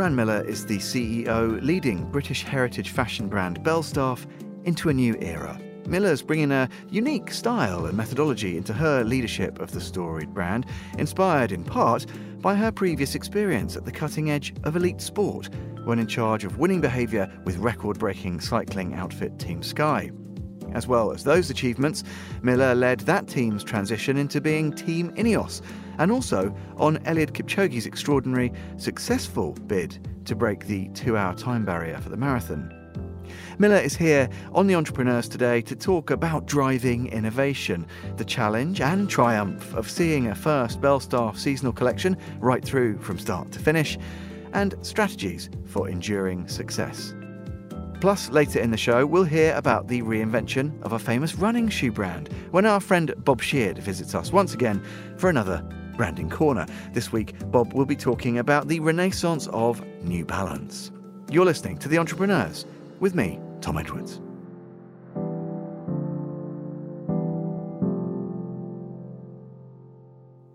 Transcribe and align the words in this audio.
Fran 0.00 0.16
Millar 0.16 0.42
is 0.48 0.64
the 0.64 0.78
CEO 0.78 1.60
leading 1.60 2.10
British 2.10 2.42
heritage 2.42 2.88
fashion 2.88 3.28
brand 3.28 3.62
Belstaff 3.62 4.24
into 4.64 4.88
a 4.88 4.94
new 4.94 5.14
era. 5.20 5.60
Millar's 5.86 6.22
bringing 6.22 6.52
a 6.52 6.70
unique 6.88 7.30
style 7.30 7.84
and 7.84 7.94
methodology 7.94 8.56
into 8.56 8.72
her 8.72 9.04
leadership 9.04 9.58
of 9.58 9.72
the 9.72 9.80
storied 9.82 10.32
brand, 10.32 10.64
inspired 10.96 11.52
in 11.52 11.64
part 11.64 12.06
by 12.38 12.54
her 12.54 12.72
previous 12.72 13.14
experience 13.14 13.76
at 13.76 13.84
the 13.84 13.92
cutting 13.92 14.30
edge 14.30 14.54
of 14.64 14.74
elite 14.74 15.02
sport 15.02 15.50
when 15.84 15.98
in 15.98 16.06
charge 16.06 16.44
of 16.44 16.56
winning 16.56 16.80
behaviour 16.80 17.30
with 17.44 17.58
record 17.58 17.98
breaking 17.98 18.40
cycling 18.40 18.94
outfit 18.94 19.38
Team 19.38 19.62
Sky. 19.62 20.10
As 20.72 20.86
well 20.86 21.12
as 21.12 21.24
those 21.24 21.50
achievements, 21.50 22.04
Millar 22.42 22.74
led 22.74 23.00
that 23.00 23.28
team's 23.28 23.62
transition 23.62 24.16
into 24.16 24.40
being 24.40 24.72
Team 24.72 25.10
Ineos 25.16 25.60
and 26.00 26.10
also 26.10 26.52
on 26.78 26.96
Eliud 27.04 27.32
Kipchoge's 27.32 27.86
extraordinary, 27.86 28.52
successful 28.78 29.52
bid 29.66 30.08
to 30.24 30.34
break 30.34 30.66
the 30.66 30.88
two 30.88 31.16
hour 31.16 31.34
time 31.34 31.64
barrier 31.64 31.98
for 31.98 32.08
the 32.08 32.16
marathon. 32.16 32.74
Millar 33.58 33.76
is 33.76 33.94
here 33.94 34.28
on 34.52 34.66
The 34.66 34.74
Entrepreneurs 34.74 35.28
today 35.28 35.60
to 35.62 35.76
talk 35.76 36.10
about 36.10 36.46
driving 36.46 37.08
innovation, 37.08 37.86
the 38.16 38.24
challenge 38.24 38.80
and 38.80 39.08
triumph 39.10 39.74
of 39.74 39.90
seeing 39.90 40.28
a 40.28 40.34
first 40.34 40.80
Belstaff 40.80 41.36
seasonal 41.36 41.72
collection 41.72 42.16
right 42.38 42.64
through 42.64 42.98
from 43.00 43.18
start 43.18 43.52
to 43.52 43.58
finish, 43.58 43.98
and 44.54 44.74
strategies 44.80 45.50
for 45.66 45.88
enduring 45.90 46.48
success. 46.48 47.14
Plus, 48.00 48.30
later 48.30 48.58
in 48.58 48.70
the 48.70 48.78
show, 48.78 49.04
we'll 49.04 49.24
hear 49.24 49.54
about 49.54 49.86
the 49.86 50.00
reinvention 50.00 50.82
of 50.82 50.94
a 50.94 50.98
famous 50.98 51.34
running 51.34 51.68
shoe 51.68 51.92
brand 51.92 52.30
when 52.50 52.64
our 52.64 52.80
friend 52.80 53.12
Bob 53.18 53.42
Sheard 53.42 53.76
visits 53.76 54.14
us 54.14 54.32
once 54.32 54.54
again 54.54 54.82
for 55.18 55.28
another 55.28 55.62
Branding 56.00 56.30
Corner. 56.30 56.64
This 56.94 57.12
week, 57.12 57.34
Bob 57.50 57.74
will 57.74 57.84
be 57.84 57.94
talking 57.94 58.38
about 58.38 58.68
the 58.68 58.80
renaissance 58.80 59.48
of 59.48 59.84
New 60.02 60.24
Balance. 60.24 60.92
You're 61.30 61.44
listening 61.44 61.76
to 61.76 61.88
The 61.88 61.98
Entrepreneurs 61.98 62.64
with 63.00 63.14
me, 63.14 63.38
Tom 63.60 63.76
Edwards. 63.76 64.18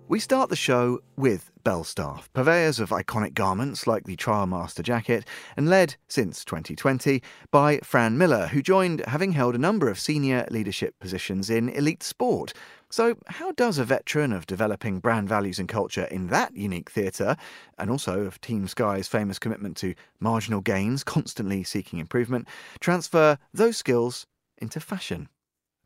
We 0.07 0.19
start 0.19 0.49
the 0.49 0.55
show 0.55 1.01
with 1.17 1.51
Belstaff, 1.63 2.31
purveyors 2.33 2.79
of 2.79 2.89
iconic 2.89 3.33
garments 3.33 3.85
like 3.85 4.05
the 4.05 4.15
Trialmaster 4.15 4.81
jacket, 4.81 5.27
and 5.57 5.69
led 5.69 5.95
since 6.07 6.45
2020 6.45 7.21
by 7.51 7.79
Fran 7.83 8.17
Millar, 8.17 8.47
who 8.47 8.61
joined 8.61 9.03
having 9.07 9.33
held 9.33 9.55
a 9.55 9.59
number 9.59 9.89
of 9.89 9.99
senior 9.99 10.47
leadership 10.49 10.97
positions 10.99 11.49
in 11.49 11.69
elite 11.69 12.01
sport. 12.01 12.53
So, 12.89 13.17
how 13.27 13.51
does 13.51 13.77
a 13.77 13.83
veteran 13.83 14.31
of 14.31 14.45
developing 14.45 14.99
brand 14.99 15.27
values 15.27 15.59
and 15.59 15.67
culture 15.67 16.05
in 16.05 16.27
that 16.27 16.55
unique 16.55 16.89
theatre, 16.91 17.35
and 17.77 17.89
also 17.89 18.21
of 18.21 18.39
Team 18.41 18.67
Sky's 18.67 19.07
famous 19.07 19.39
commitment 19.39 19.75
to 19.77 19.95
marginal 20.19 20.61
gains, 20.61 21.03
constantly 21.03 21.63
seeking 21.63 21.99
improvement, 21.99 22.47
transfer 22.79 23.37
those 23.53 23.77
skills 23.77 24.27
into 24.59 24.79
fashion? 24.79 25.29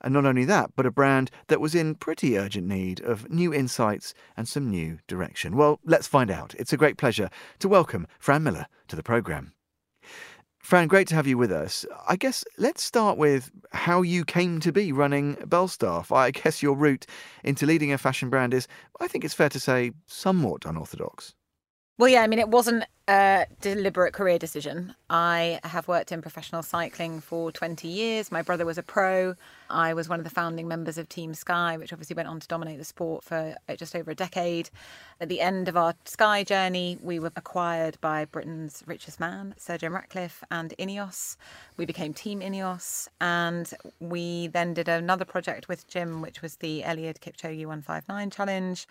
And 0.01 0.13
not 0.13 0.25
only 0.25 0.45
that, 0.45 0.71
but 0.75 0.85
a 0.85 0.91
brand 0.91 1.31
that 1.47 1.59
was 1.59 1.75
in 1.75 1.95
pretty 1.95 2.37
urgent 2.37 2.67
need 2.67 3.01
of 3.01 3.29
new 3.29 3.53
insights 3.53 4.13
and 4.37 4.47
some 4.47 4.69
new 4.69 4.99
direction. 5.07 5.55
Well, 5.55 5.79
let's 5.85 6.07
find 6.07 6.31
out. 6.31 6.53
It's 6.57 6.73
a 6.73 6.77
great 6.77 6.97
pleasure 6.97 7.29
to 7.59 7.67
welcome 7.67 8.07
Fran 8.19 8.43
Millar 8.43 8.67
to 8.87 8.95
the 8.95 9.03
programme. 9.03 9.53
Fran, 10.69 10.87
great 10.87 11.07
to 11.07 11.15
have 11.15 11.25
you 11.25 11.35
with 11.35 11.51
us. 11.51 11.83
I 12.07 12.15
guess 12.15 12.45
let's 12.59 12.83
start 12.83 13.17
with 13.17 13.49
how 13.71 14.03
you 14.03 14.23
came 14.23 14.59
to 14.59 14.71
be 14.71 14.91
running 14.91 15.35
Belstaff. 15.37 16.15
I 16.15 16.29
guess 16.29 16.61
your 16.61 16.75
route 16.75 17.07
into 17.43 17.65
leading 17.65 17.91
a 17.91 17.97
fashion 17.97 18.29
brand 18.29 18.53
is, 18.53 18.67
I 18.99 19.07
think 19.07 19.25
it's 19.25 19.33
fair 19.33 19.49
to 19.49 19.59
say, 19.59 19.93
somewhat 20.05 20.67
unorthodox. 20.67 21.33
Well, 21.99 22.07
yeah, 22.07 22.21
I 22.21 22.27
mean, 22.27 22.39
it 22.39 22.47
wasn't 22.47 22.85
a 23.09 23.45
deliberate 23.59 24.13
career 24.13 24.39
decision. 24.39 24.95
I 25.09 25.59
have 25.65 25.89
worked 25.89 26.13
in 26.13 26.21
professional 26.21 26.63
cycling 26.63 27.19
for 27.19 27.51
20 27.51 27.89
years. 27.89 28.31
My 28.31 28.41
brother 28.41 28.65
was 28.65 28.77
a 28.77 28.83
pro. 28.83 29.35
I 29.69 29.93
was 29.93 30.07
one 30.07 30.17
of 30.17 30.23
the 30.23 30.29
founding 30.29 30.65
members 30.65 30.97
of 30.97 31.09
Team 31.09 31.33
Sky, 31.33 31.75
which 31.75 31.91
obviously 31.91 32.13
went 32.13 32.29
on 32.29 32.39
to 32.39 32.47
dominate 32.47 32.77
the 32.77 32.85
sport 32.85 33.25
for 33.25 33.53
uh, 33.67 33.75
just 33.75 33.97
over 33.97 34.11
a 34.11 34.15
decade. 34.15 34.69
At 35.19 35.27
the 35.27 35.41
end 35.41 35.67
of 35.67 35.75
our 35.75 35.93
Sky 36.05 36.45
journey, 36.45 36.97
we 37.01 37.19
were 37.19 37.33
acquired 37.35 37.97
by 37.99 38.23
Britain's 38.23 38.81
richest 38.85 39.19
man, 39.19 39.53
Sir 39.57 39.77
Jim 39.77 39.93
Ratcliffe, 39.93 40.41
and 40.49 40.73
Ineos. 40.79 41.35
We 41.75 41.85
became 41.85 42.13
Team 42.13 42.39
Ineos, 42.39 43.09
and 43.19 43.73
we 43.99 44.47
then 44.47 44.73
did 44.73 44.87
another 44.87 45.25
project 45.25 45.67
with 45.67 45.85
Jim, 45.89 46.21
which 46.21 46.41
was 46.41 46.55
the 46.55 46.83
Eliud 46.85 47.19
Kipchoge 47.19 47.65
159 47.65 48.29
Challenge. 48.29 48.87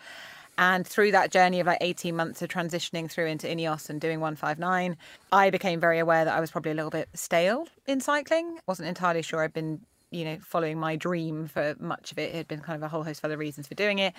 And 0.59 0.85
through 0.85 1.13
that 1.13 1.31
journey 1.31 1.61
of 1.61 1.67
like 1.67 1.77
18 1.79 2.13
months 2.13 2.41
of 2.41 2.49
transitioning 2.49 3.09
through 3.09 3.27
into 3.27 3.47
Ineos 3.47 3.89
and 3.89 3.99
doing 4.01 4.19
159, 4.19 4.97
I 5.31 5.49
became 5.51 5.79
very 5.79 5.99
aware 5.99 6.25
that 6.25 6.35
I 6.35 6.41
was 6.41 6.51
probably 6.51 6.71
a 6.71 6.75
little 6.75 6.91
bit 6.91 7.07
stale 7.13 7.65
in 7.87 8.01
cycling. 8.01 8.59
Wasn't 8.67 8.85
entirely 8.85 9.21
sure 9.21 9.41
I'd 9.41 9.53
been, 9.53 9.79
you 10.11 10.25
know, 10.25 10.37
following 10.41 10.77
my 10.77 10.97
dream 10.97 11.47
for 11.47 11.77
much 11.79 12.11
of 12.11 12.19
it. 12.19 12.31
It 12.31 12.35
had 12.35 12.47
been 12.49 12.59
kind 12.59 12.75
of 12.75 12.83
a 12.83 12.89
whole 12.89 13.05
host 13.05 13.21
of 13.21 13.25
other 13.25 13.37
reasons 13.37 13.67
for 13.67 13.75
doing 13.75 13.99
it. 13.99 14.13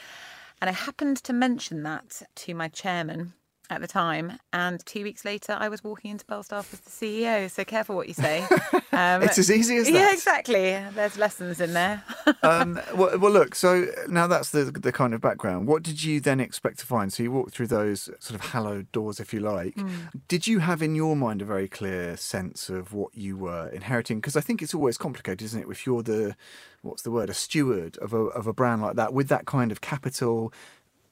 And 0.63 0.71
I 0.71 0.73
happened 0.73 1.19
to 1.25 1.35
mention 1.35 1.83
that 1.83 2.23
to 2.37 2.55
my 2.55 2.69
chairman 2.69 3.35
at 3.71 3.81
the 3.81 3.87
time. 3.87 4.39
And 4.53 4.85
two 4.85 5.05
weeks 5.05 5.25
later, 5.25 5.57
I 5.59 5.69
was 5.69 5.83
walking 5.83 6.11
into 6.11 6.25
Belstaff 6.27 6.73
as 6.73 6.81
the 6.81 6.91
CEO. 6.91 7.51
So 7.51 7.65
careful 7.65 7.97
what 7.97 8.09
you 8.09 8.15
say. 8.15 8.47
Um, 8.93 9.23
it's 9.23 9.39
as 9.39 9.51
easy 9.53 9.77
as 9.77 9.87
that. 9.87 9.93
Yeah, 9.93 10.13
exactly. 10.13 10.77
There's 10.95 11.17
lessons 11.17 11.61
in 11.61 11.75
there. 11.75 12.03
um, 12.43 12.81
well, 12.95 13.17
well, 13.19 13.31
look. 13.31 13.55
So 13.55 13.87
now 14.09 14.27
that's 14.27 14.51
the 14.51 14.65
the 14.65 14.91
kind 14.91 15.15
of 15.15 15.21
background. 15.21 15.69
What 15.69 15.85
did 15.85 16.03
you 16.03 16.21
then 16.21 16.41
expect 16.41 16.81
to 16.81 16.87
find? 16.87 17.13
So 17.13 17.23
you 17.23 17.31
walked 17.31 17.55
through 17.55 17.69
those 17.69 18.11
sort 18.19 18.35
of 18.35 18.51
hallowed 18.51 18.91
doors, 18.91 19.21
if 19.21 19.33
you 19.33 19.39
like. 19.39 19.77
Mm. 19.77 20.11
Did 20.27 20.49
you 20.49 20.59
have 20.59 20.83
in 20.83 20.97
your 20.97 21.15
mind 21.15 21.41
a 21.41 21.45
very 21.45 21.69
clear 21.69 22.17
sense 22.17 22.69
of 22.69 22.93
what 22.93 23.17
you 23.17 23.37
were 23.37 23.69
inheriting? 23.69 24.19
Because 24.19 24.37
I 24.37 24.41
think 24.41 24.61
it's 24.61 24.75
always 24.75 24.99
complicated, 24.99 25.43
isn't 25.43 25.63
it? 25.63 25.69
If 25.71 25.87
you're 25.87 26.03
the 26.03 26.35
what's 26.83 27.03
the 27.03 27.11
word, 27.11 27.31
a 27.31 27.35
steward 27.35 27.97
of 27.99 28.13
a 28.13 28.19
of 28.19 28.47
a 28.47 28.53
brand 28.53 28.83
like 28.83 28.97
that 28.97 29.13
with 29.13 29.29
that 29.29 29.47
kind 29.47 29.71
of 29.71 29.81
capital 29.81 30.53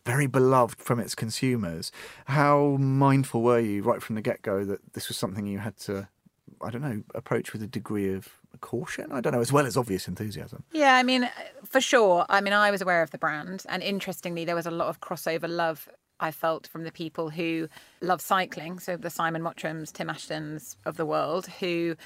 very 0.09 0.27
beloved 0.27 0.79
from 0.79 0.99
its 0.99 1.15
consumers. 1.15 1.93
How 2.25 2.79
mindful 2.81 3.43
were 3.43 3.61
you 3.61 3.83
right 3.83 4.03
from 4.03 4.15
the 4.15 4.23
get 4.23 4.41
go 4.41 4.65
that 4.65 4.95
this 4.95 5.09
was 5.09 5.19
something 5.19 5.47
you 5.47 5.59
had 5.59 5.77
to, 5.81 6.09
I 6.63 6.71
don't 6.71 6.81
know, 6.81 7.03
approach 7.15 7.53
with 7.53 7.63
a 7.63 7.67
degree 7.67 8.15
of 8.15 8.27
caution? 8.63 9.13
I 9.13 9.21
don't 9.21 9.35
know, 9.35 9.41
as 9.43 9.53
well 9.53 9.67
as 9.67 9.77
obvious 9.77 10.09
enthusiasm. 10.09 10.65
Yeah, 10.73 10.95
I 10.97 11.03
mean, 11.03 11.29
for 11.63 11.83
sure. 11.83 12.25
I 12.31 12.41
mean, 12.41 12.55
I 12.55 12.71
was 12.71 12.81
aware 12.81 13.03
of 13.03 13.11
the 13.11 13.19
brand, 13.19 13.65
and 13.69 13.83
interestingly, 13.83 14.47
there 14.47 14.55
was 14.55 14.65
a 14.65 14.71
lot 14.71 14.89
of 14.89 15.03
crossover 15.03 15.47
love 15.47 15.91
I 16.21 16.31
felt 16.31 16.67
from 16.67 16.85
the 16.85 16.91
people 16.91 17.29
who 17.29 17.69
love 18.01 18.23
cycling. 18.23 18.79
So 18.79 18.97
the 18.97 19.11
Simon 19.11 19.43
Mottrams, 19.43 19.93
Tim 19.93 20.09
Ashtons 20.09 20.77
of 20.87 20.97
the 20.97 21.05
world, 21.05 21.47
who 21.61 21.97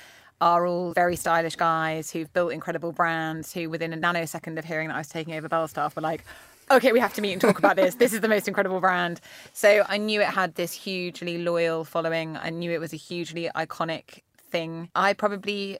are 0.41 0.67
all 0.67 0.93
very 0.93 1.15
stylish 1.15 1.55
guys 1.55 2.11
who've 2.11 2.33
built 2.33 2.53
incredible 2.53 2.91
brands 2.91 3.55
who 3.55 3.71
within 3.71 3.93
a 3.93 3.97
nanosecond 3.97 4.59
of 4.59 4.65
hearing 4.65 4.89
that 4.89 4.97
I 4.97 4.99
was 4.99 5.09
taking 5.09 5.35
over 5.35 5.49
Belstaff 5.49 5.95
were 5.95 6.03
like, 6.03 6.25
okay, 6.71 6.93
we 6.93 7.01
have 7.01 7.15
to 7.15 7.21
meet 7.21 7.33
and 7.33 7.41
talk 7.41 7.59
about 7.59 7.77
this. 7.77 7.97
This 7.97 8.13
is 8.13 8.21
the 8.21 8.29
most 8.29 8.49
incredible 8.49 8.81
brand. 8.81 9.21
So 9.53 9.85
I 9.89 9.99
knew 9.99 10.21
it 10.21 10.29
had 10.29 10.55
this 10.55 10.73
hugely 10.73 11.39
loyal 11.39 11.85
following. 11.85 12.37
I 12.37 12.51
knew 12.51 12.71
it 12.71 12.79
was 12.79 12.93
a 12.93 12.97
hugely 12.97 13.51
iconic 13.55 14.23
thing. 14.51 14.91
I 14.95 15.13
probably 15.13 15.79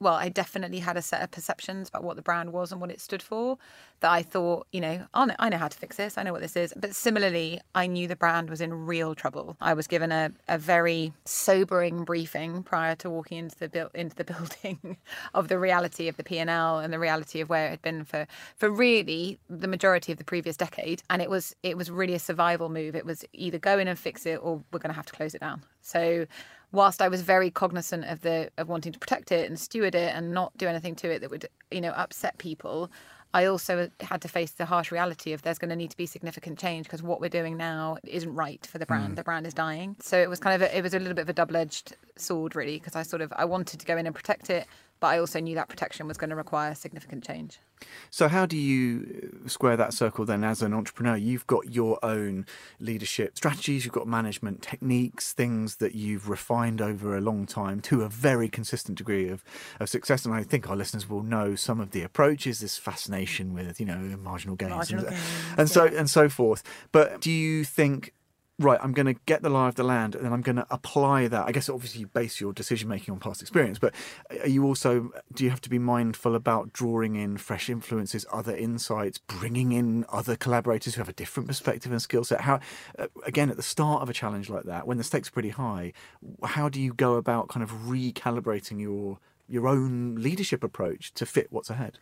well, 0.00 0.14
I 0.14 0.28
definitely 0.28 0.80
had 0.80 0.96
a 0.96 1.02
set 1.02 1.22
of 1.22 1.30
perceptions 1.30 1.88
about 1.88 2.04
what 2.04 2.16
the 2.16 2.22
brand 2.22 2.52
was 2.52 2.72
and 2.72 2.80
what 2.80 2.90
it 2.90 3.00
stood 3.00 3.22
for 3.22 3.58
that 4.00 4.12
I 4.12 4.22
thought, 4.22 4.66
you 4.70 4.80
know, 4.80 5.06
oh, 5.14 5.30
I 5.38 5.48
know 5.48 5.56
how 5.56 5.68
to 5.68 5.78
fix 5.78 5.96
this. 5.96 6.18
I 6.18 6.22
know 6.24 6.32
what 6.32 6.42
this 6.42 6.56
is. 6.56 6.74
But 6.76 6.94
similarly, 6.94 7.60
I 7.74 7.86
knew 7.86 8.06
the 8.06 8.16
brand 8.16 8.50
was 8.50 8.60
in 8.60 8.86
real 8.86 9.14
trouble. 9.14 9.56
I 9.60 9.72
was 9.72 9.86
given 9.86 10.12
a, 10.12 10.30
a 10.46 10.58
very 10.58 11.12
sobering 11.24 12.04
briefing 12.04 12.62
prior 12.64 12.96
to 12.96 13.08
walking 13.08 13.38
into 13.38 13.58
the 13.58 13.68
bu- 13.68 13.88
into 13.94 14.14
the 14.16 14.24
building 14.64 14.98
of 15.32 15.48
the 15.48 15.58
reality 15.58 16.08
of 16.08 16.16
the 16.16 16.24
P&L 16.24 16.78
and 16.78 16.92
the 16.92 16.98
reality 16.98 17.40
of 17.40 17.48
where 17.48 17.66
it 17.66 17.70
had 17.70 17.82
been 17.82 18.04
for 18.04 18.26
for 18.56 18.68
really 18.70 19.38
the 19.48 19.68
majority 19.68 20.12
of 20.12 20.18
the 20.18 20.24
previous 20.24 20.56
decade. 20.56 21.02
And 21.08 21.22
it 21.22 21.30
was 21.30 21.54
it 21.62 21.76
was 21.76 21.90
really 21.90 22.14
a 22.14 22.18
survival 22.18 22.68
move. 22.68 22.94
It 22.94 23.06
was 23.06 23.24
either 23.32 23.58
go 23.58 23.78
in 23.78 23.88
and 23.88 23.98
fix 23.98 24.26
it 24.26 24.38
or 24.42 24.62
we're 24.72 24.80
going 24.80 24.90
to 24.90 24.96
have 24.96 25.06
to 25.06 25.12
close 25.14 25.34
it 25.34 25.40
down. 25.40 25.62
So 25.80 26.26
whilst 26.74 27.00
I 27.00 27.08
was 27.08 27.22
very 27.22 27.50
cognizant 27.50 28.04
of 28.04 28.20
the 28.20 28.50
of 28.58 28.68
wanting 28.68 28.92
to 28.92 28.98
protect 28.98 29.32
it 29.32 29.48
and 29.48 29.58
steward 29.58 29.94
it 29.94 30.14
and 30.14 30.32
not 30.32 30.56
do 30.58 30.66
anything 30.66 30.96
to 30.96 31.10
it 31.10 31.20
that 31.20 31.30
would 31.30 31.48
you 31.70 31.80
know 31.80 31.92
upset 31.92 32.36
people, 32.38 32.90
I 33.34 33.46
also 33.46 33.90
had 33.98 34.22
to 34.22 34.28
face 34.28 34.52
the 34.52 34.64
harsh 34.64 34.92
reality 34.92 35.32
of 35.32 35.42
there's 35.42 35.58
going 35.58 35.70
to 35.70 35.76
need 35.76 35.90
to 35.90 35.96
be 35.96 36.06
significant 36.06 36.56
change 36.56 36.86
because 36.86 37.02
what 37.02 37.20
we're 37.20 37.28
doing 37.28 37.56
now 37.56 37.98
isn't 38.04 38.32
right 38.32 38.64
for 38.64 38.78
the 38.78 38.86
brand. 38.86 39.14
Mm. 39.14 39.16
The 39.16 39.24
brand 39.24 39.44
is 39.44 39.52
dying. 39.52 39.96
So 40.00 40.16
it 40.16 40.30
was 40.30 40.38
kind 40.38 40.54
of 40.54 40.62
a, 40.62 40.78
it 40.78 40.82
was 40.82 40.94
a 40.94 41.00
little 41.00 41.14
bit 41.14 41.22
of 41.22 41.28
a 41.28 41.32
double 41.32 41.56
edged 41.56 41.96
sword 42.16 42.54
really 42.54 42.78
because 42.78 42.94
I 42.94 43.02
sort 43.02 43.22
of 43.22 43.32
I 43.36 43.44
wanted 43.44 43.80
to 43.80 43.86
go 43.86 43.96
in 43.96 44.06
and 44.06 44.14
protect 44.14 44.50
it, 44.50 44.68
but 45.00 45.08
I 45.08 45.18
also 45.18 45.40
knew 45.40 45.56
that 45.56 45.68
protection 45.68 46.06
was 46.06 46.16
going 46.16 46.30
to 46.30 46.36
require 46.36 46.74
significant 46.74 47.24
change. 47.24 47.58
So, 48.10 48.28
how 48.28 48.46
do 48.46 48.56
you 48.56 49.42
square 49.46 49.76
that 49.76 49.92
circle 49.92 50.24
then 50.24 50.44
as 50.44 50.62
an 50.62 50.72
entrepreneur? 50.72 51.16
You've 51.16 51.46
got 51.46 51.74
your 51.74 52.02
own 52.02 52.46
leadership 52.80 53.36
strategies, 53.36 53.84
you've 53.84 53.92
got 53.92 54.06
management 54.06 54.62
techniques, 54.62 55.32
things 55.32 55.76
that 55.76 55.94
you've 55.94 56.28
refined 56.28 56.80
over 56.80 57.16
a 57.16 57.20
long 57.20 57.46
time 57.46 57.80
to 57.82 58.02
a 58.02 58.08
very 58.08 58.48
consistent 58.48 58.96
degree 58.96 59.28
of, 59.28 59.44
of 59.80 59.88
success. 59.88 60.24
And 60.24 60.32
I 60.32 60.42
think 60.42 60.70
our 60.70 60.76
listeners 60.76 61.08
will 61.08 61.22
know 61.22 61.54
some 61.54 61.80
of 61.80 61.90
the 61.90 62.02
approaches, 62.02 62.60
this 62.60 62.78
fascination 63.24 63.54
with, 63.54 63.80
you 63.80 63.86
know, 63.86 64.16
marginal 64.22 64.56
gains, 64.56 64.70
marginal 64.70 65.06
and, 65.06 65.14
gains, 65.14 65.54
and 65.58 65.70
so 65.70 65.86
and 65.86 66.10
so 66.10 66.28
forth. 66.28 66.62
But 66.92 67.20
do 67.20 67.30
you 67.30 67.64
think 67.64 68.12
right, 68.60 68.78
I'm 68.80 68.92
going 68.92 69.06
to 69.12 69.20
get 69.26 69.42
the 69.42 69.50
lie 69.50 69.66
of 69.66 69.74
the 69.74 69.82
land 69.82 70.14
and 70.14 70.24
then 70.24 70.32
I'm 70.32 70.40
going 70.40 70.56
to 70.56 70.66
apply 70.70 71.26
that. 71.26 71.44
I 71.44 71.50
guess 71.50 71.68
obviously 71.68 72.02
you 72.02 72.06
base 72.06 72.40
your 72.40 72.52
decision 72.52 72.88
making 72.88 73.12
on 73.12 73.18
past 73.18 73.42
experience, 73.42 73.80
but 73.80 73.92
are 74.30 74.48
you 74.48 74.64
also, 74.64 75.10
do 75.32 75.42
you 75.42 75.50
have 75.50 75.60
to 75.62 75.68
be 75.68 75.80
mindful 75.80 76.36
about 76.36 76.72
drawing 76.72 77.16
in 77.16 77.36
fresh 77.36 77.68
influences, 77.68 78.24
other 78.32 78.56
insights, 78.56 79.18
bringing 79.18 79.72
in 79.72 80.04
other 80.08 80.36
collaborators 80.36 80.94
who 80.94 81.00
have 81.00 81.08
a 81.08 81.14
different 81.14 81.48
perspective 81.48 81.90
and 81.90 82.00
skill 82.00 82.22
set? 82.22 82.42
How, 82.42 82.60
uh, 82.96 83.08
again, 83.26 83.50
at 83.50 83.56
the 83.56 83.62
start 83.62 84.02
of 84.02 84.08
a 84.08 84.12
challenge 84.12 84.48
like 84.48 84.64
that, 84.64 84.86
when 84.86 84.98
the 84.98 85.04
stakes 85.04 85.26
are 85.26 85.32
pretty 85.32 85.48
high, 85.48 85.92
how 86.44 86.68
do 86.68 86.80
you 86.80 86.94
go 86.94 87.14
about 87.14 87.48
kind 87.48 87.64
of 87.64 87.72
recalibrating 87.72 88.80
your 88.80 89.18
your 89.46 89.68
own 89.68 90.14
leadership 90.14 90.64
approach 90.64 91.12
to 91.12 91.26
fit 91.26 91.48
what's 91.50 91.70
ahead? 91.70 91.98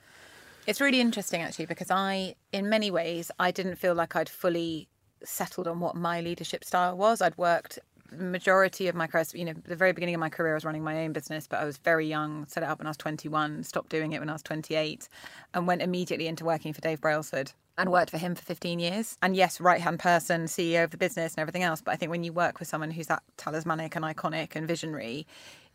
It's 0.66 0.80
really 0.80 1.00
interesting 1.00 1.42
actually 1.42 1.66
because 1.66 1.90
I, 1.90 2.36
in 2.52 2.68
many 2.68 2.90
ways, 2.90 3.30
I 3.38 3.50
didn't 3.50 3.76
feel 3.76 3.94
like 3.94 4.14
I'd 4.14 4.28
fully 4.28 4.88
settled 5.24 5.66
on 5.66 5.80
what 5.80 5.94
my 5.94 6.20
leadership 6.20 6.64
style 6.64 6.96
was. 6.96 7.20
I'd 7.20 7.36
worked 7.36 7.78
majority 8.12 8.88
of 8.88 8.94
my 8.94 9.06
career, 9.06 9.24
you 9.34 9.44
know, 9.44 9.54
the 9.64 9.76
very 9.76 9.92
beginning 9.92 10.14
of 10.14 10.20
my 10.20 10.28
career, 10.28 10.52
I 10.52 10.56
was 10.56 10.64
running 10.64 10.82
my 10.82 11.04
own 11.04 11.12
business, 11.12 11.46
but 11.46 11.60
I 11.60 11.64
was 11.64 11.78
very 11.78 12.06
young, 12.06 12.46
set 12.46 12.62
it 12.62 12.68
up 12.68 12.78
when 12.78 12.86
I 12.86 12.90
was 12.90 12.96
21, 12.96 13.64
stopped 13.64 13.88
doing 13.88 14.12
it 14.12 14.20
when 14.20 14.28
I 14.28 14.32
was 14.32 14.42
28, 14.42 15.08
and 15.54 15.66
went 15.66 15.82
immediately 15.82 16.26
into 16.28 16.44
working 16.44 16.72
for 16.72 16.80
Dave 16.80 17.00
Brailsford 17.00 17.52
and 17.78 17.90
worked 17.90 18.10
for 18.10 18.18
him 18.18 18.34
for 18.34 18.42
15 18.42 18.78
years. 18.78 19.16
And 19.22 19.34
yes, 19.34 19.60
right 19.60 19.80
hand 19.80 19.98
person, 19.98 20.44
CEO 20.44 20.84
of 20.84 20.90
the 20.90 20.98
business 20.98 21.34
and 21.34 21.40
everything 21.40 21.62
else. 21.62 21.80
But 21.80 21.92
I 21.92 21.96
think 21.96 22.10
when 22.10 22.24
you 22.24 22.32
work 22.32 22.58
with 22.58 22.68
someone 22.68 22.90
who's 22.90 23.06
that 23.06 23.22
talismanic 23.38 23.96
and 23.96 24.04
iconic 24.04 24.54
and 24.54 24.68
visionary, 24.68 25.26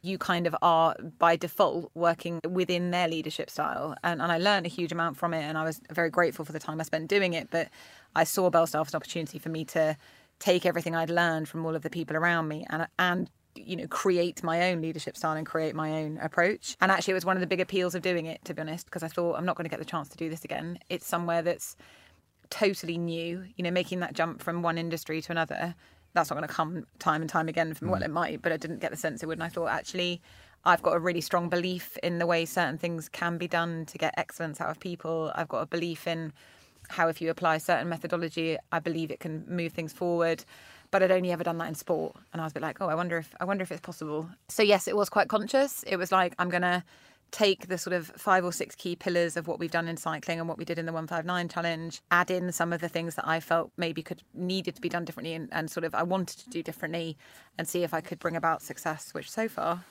you 0.01 0.17
kind 0.17 0.47
of 0.47 0.55
are 0.61 0.95
by 1.17 1.35
default 1.35 1.91
working 1.95 2.39
within 2.47 2.91
their 2.91 3.07
leadership 3.07 3.49
style. 3.49 3.95
And, 4.03 4.21
and 4.21 4.31
I 4.31 4.37
learned 4.37 4.65
a 4.65 4.69
huge 4.69 4.91
amount 4.91 5.17
from 5.17 5.33
it. 5.33 5.41
And 5.41 5.57
I 5.57 5.63
was 5.63 5.81
very 5.91 6.09
grateful 6.09 6.45
for 6.45 6.53
the 6.53 6.59
time 6.59 6.79
I 6.79 6.83
spent 6.83 7.09
doing 7.09 7.33
it. 7.33 7.49
But 7.49 7.69
I 8.15 8.23
saw 8.23 8.49
Belstaff 8.49 8.87
as 8.87 8.93
an 8.93 8.97
opportunity 8.97 9.39
for 9.39 9.49
me 9.49 9.65
to 9.65 9.97
take 10.39 10.65
everything 10.65 10.95
I'd 10.95 11.09
learned 11.09 11.47
from 11.49 11.65
all 11.65 11.75
of 11.75 11.81
the 11.81 11.89
people 11.89 12.15
around 12.15 12.47
me 12.47 12.65
and 12.69 12.87
and 12.99 13.29
you 13.55 13.75
know 13.75 13.87
create 13.87 14.43
my 14.43 14.69
own 14.69 14.81
leadership 14.81 15.17
style 15.17 15.35
and 15.35 15.45
create 15.45 15.73
my 15.73 16.03
own 16.03 16.19
approach 16.19 16.77
and 16.79 16.91
actually 16.91 17.13
it 17.13 17.15
was 17.15 17.25
one 17.25 17.35
of 17.35 17.41
the 17.41 17.47
big 17.47 17.59
appeals 17.59 17.95
of 17.95 18.03
doing 18.03 18.27
it 18.27 18.43
to 18.45 18.53
be 18.53 18.61
honest 18.61 18.85
because 18.85 19.01
i 19.01 19.07
thought 19.07 19.35
i'm 19.35 19.45
not 19.45 19.55
going 19.55 19.65
to 19.65 19.69
get 19.69 19.79
the 19.79 19.85
chance 19.85 20.07
to 20.09 20.17
do 20.17 20.29
this 20.29 20.45
again 20.45 20.77
it's 20.89 21.07
somewhere 21.07 21.41
that's 21.41 21.75
totally 22.51 22.99
new 22.99 23.43
you 23.55 23.63
know 23.63 23.71
making 23.71 23.99
that 23.99 24.13
jump 24.13 24.43
from 24.43 24.61
one 24.61 24.77
industry 24.77 25.21
to 25.21 25.31
another 25.31 25.73
that's 26.13 26.29
not 26.29 26.35
going 26.35 26.47
to 26.47 26.53
come 26.53 26.85
time 26.99 27.21
and 27.21 27.29
time 27.29 27.47
again 27.47 27.73
from 27.73 27.87
mm. 27.87 27.91
well 27.91 28.03
it 28.03 28.09
might 28.09 28.41
but 28.41 28.51
i 28.51 28.57
didn't 28.57 28.79
get 28.79 28.91
the 28.91 28.97
sense 28.97 29.21
it 29.21 29.25
would 29.25 29.37
and 29.37 29.43
i 29.43 29.49
thought 29.49 29.67
actually 29.67 30.21
I've 30.67 30.81
got 30.81 30.97
a 30.97 30.99
really 30.99 31.21
strong 31.21 31.47
belief 31.47 31.97
in 32.03 32.19
the 32.19 32.25
way 32.25 32.43
certain 32.43 32.77
things 32.77 33.07
can 33.07 33.37
be 33.37 33.47
done 33.47 33.85
to 33.85 33.97
get 33.97 34.13
excellence 34.17 34.59
out 34.59 34.69
of 34.69 34.79
people. 34.81 35.31
I've 35.33 35.47
got 35.47 35.61
a 35.61 35.65
belief 35.65 36.07
in 36.07 36.33
how 36.89 37.07
if 37.07 37.21
you 37.21 37.29
apply 37.29 37.59
certain 37.59 37.87
methodology, 37.87 38.57
I 38.71 38.79
believe 38.79 39.09
it 39.09 39.21
can 39.21 39.45
move 39.47 39.71
things 39.71 39.93
forward. 39.93 40.43
But 40.91 41.03
I'd 41.03 41.11
only 41.11 41.31
ever 41.31 41.43
done 41.43 41.57
that 41.59 41.69
in 41.69 41.75
sport, 41.75 42.15
and 42.31 42.41
I 42.41 42.45
was 42.45 42.51
a 42.51 42.55
bit 42.55 42.63
like, 42.63 42.81
oh, 42.81 42.87
I 42.87 42.95
wonder 42.95 43.17
if 43.17 43.33
I 43.39 43.45
wonder 43.45 43.63
if 43.63 43.71
it's 43.71 43.81
possible. 43.81 44.29
So 44.49 44.63
yes, 44.63 44.87
it 44.87 44.95
was 44.95 45.09
quite 45.09 45.29
conscious. 45.29 45.83
It 45.83 45.97
was 45.97 46.11
like 46.11 46.33
I'm 46.39 46.49
gonna 46.49 46.83
take 47.31 47.67
the 47.67 47.77
sort 47.77 47.93
of 47.93 48.07
five 48.07 48.43
or 48.43 48.51
six 48.51 48.75
key 48.75 48.95
pillars 48.95 49.37
of 49.37 49.47
what 49.47 49.59
we've 49.59 49.71
done 49.71 49.87
in 49.87 49.97
cycling 49.97 50.39
and 50.39 50.47
what 50.47 50.57
we 50.57 50.65
did 50.65 50.79
in 50.79 50.85
the 50.85 50.93
159 50.93 51.49
challenge 51.49 52.01
add 52.11 52.31
in 52.31 52.51
some 52.51 52.71
of 52.71 52.81
the 52.81 52.89
things 52.89 53.15
that 53.15 53.27
i 53.27 53.39
felt 53.39 53.71
maybe 53.77 54.01
could 54.01 54.21
needed 54.33 54.75
to 54.75 54.81
be 54.81 54.89
done 54.89 55.05
differently 55.05 55.33
and, 55.33 55.49
and, 55.51 55.69
sort 55.69 55.83
of 55.83 55.93
i 55.93 56.03
wanted 56.03 56.37
to 56.37 56.49
do 56.49 56.63
differently 56.63 57.17
and 57.57 57.67
see 57.67 57.83
if 57.83 57.93
i 57.93 58.01
could 58.01 58.19
bring 58.19 58.35
about 58.35 58.61
success 58.61 59.13
which 59.13 59.29
so 59.29 59.47
far 59.47 59.83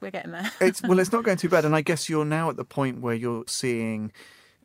we're 0.00 0.10
getting 0.10 0.32
there 0.32 0.50
it's 0.60 0.82
well 0.82 0.98
it's 0.98 1.12
not 1.12 1.24
going 1.24 1.36
too 1.36 1.48
bad 1.48 1.64
and 1.64 1.76
i 1.76 1.80
guess 1.80 2.08
you're 2.08 2.24
now 2.24 2.48
at 2.48 2.56
the 2.56 2.64
point 2.64 3.00
where 3.00 3.14
you're 3.14 3.44
seeing 3.46 4.12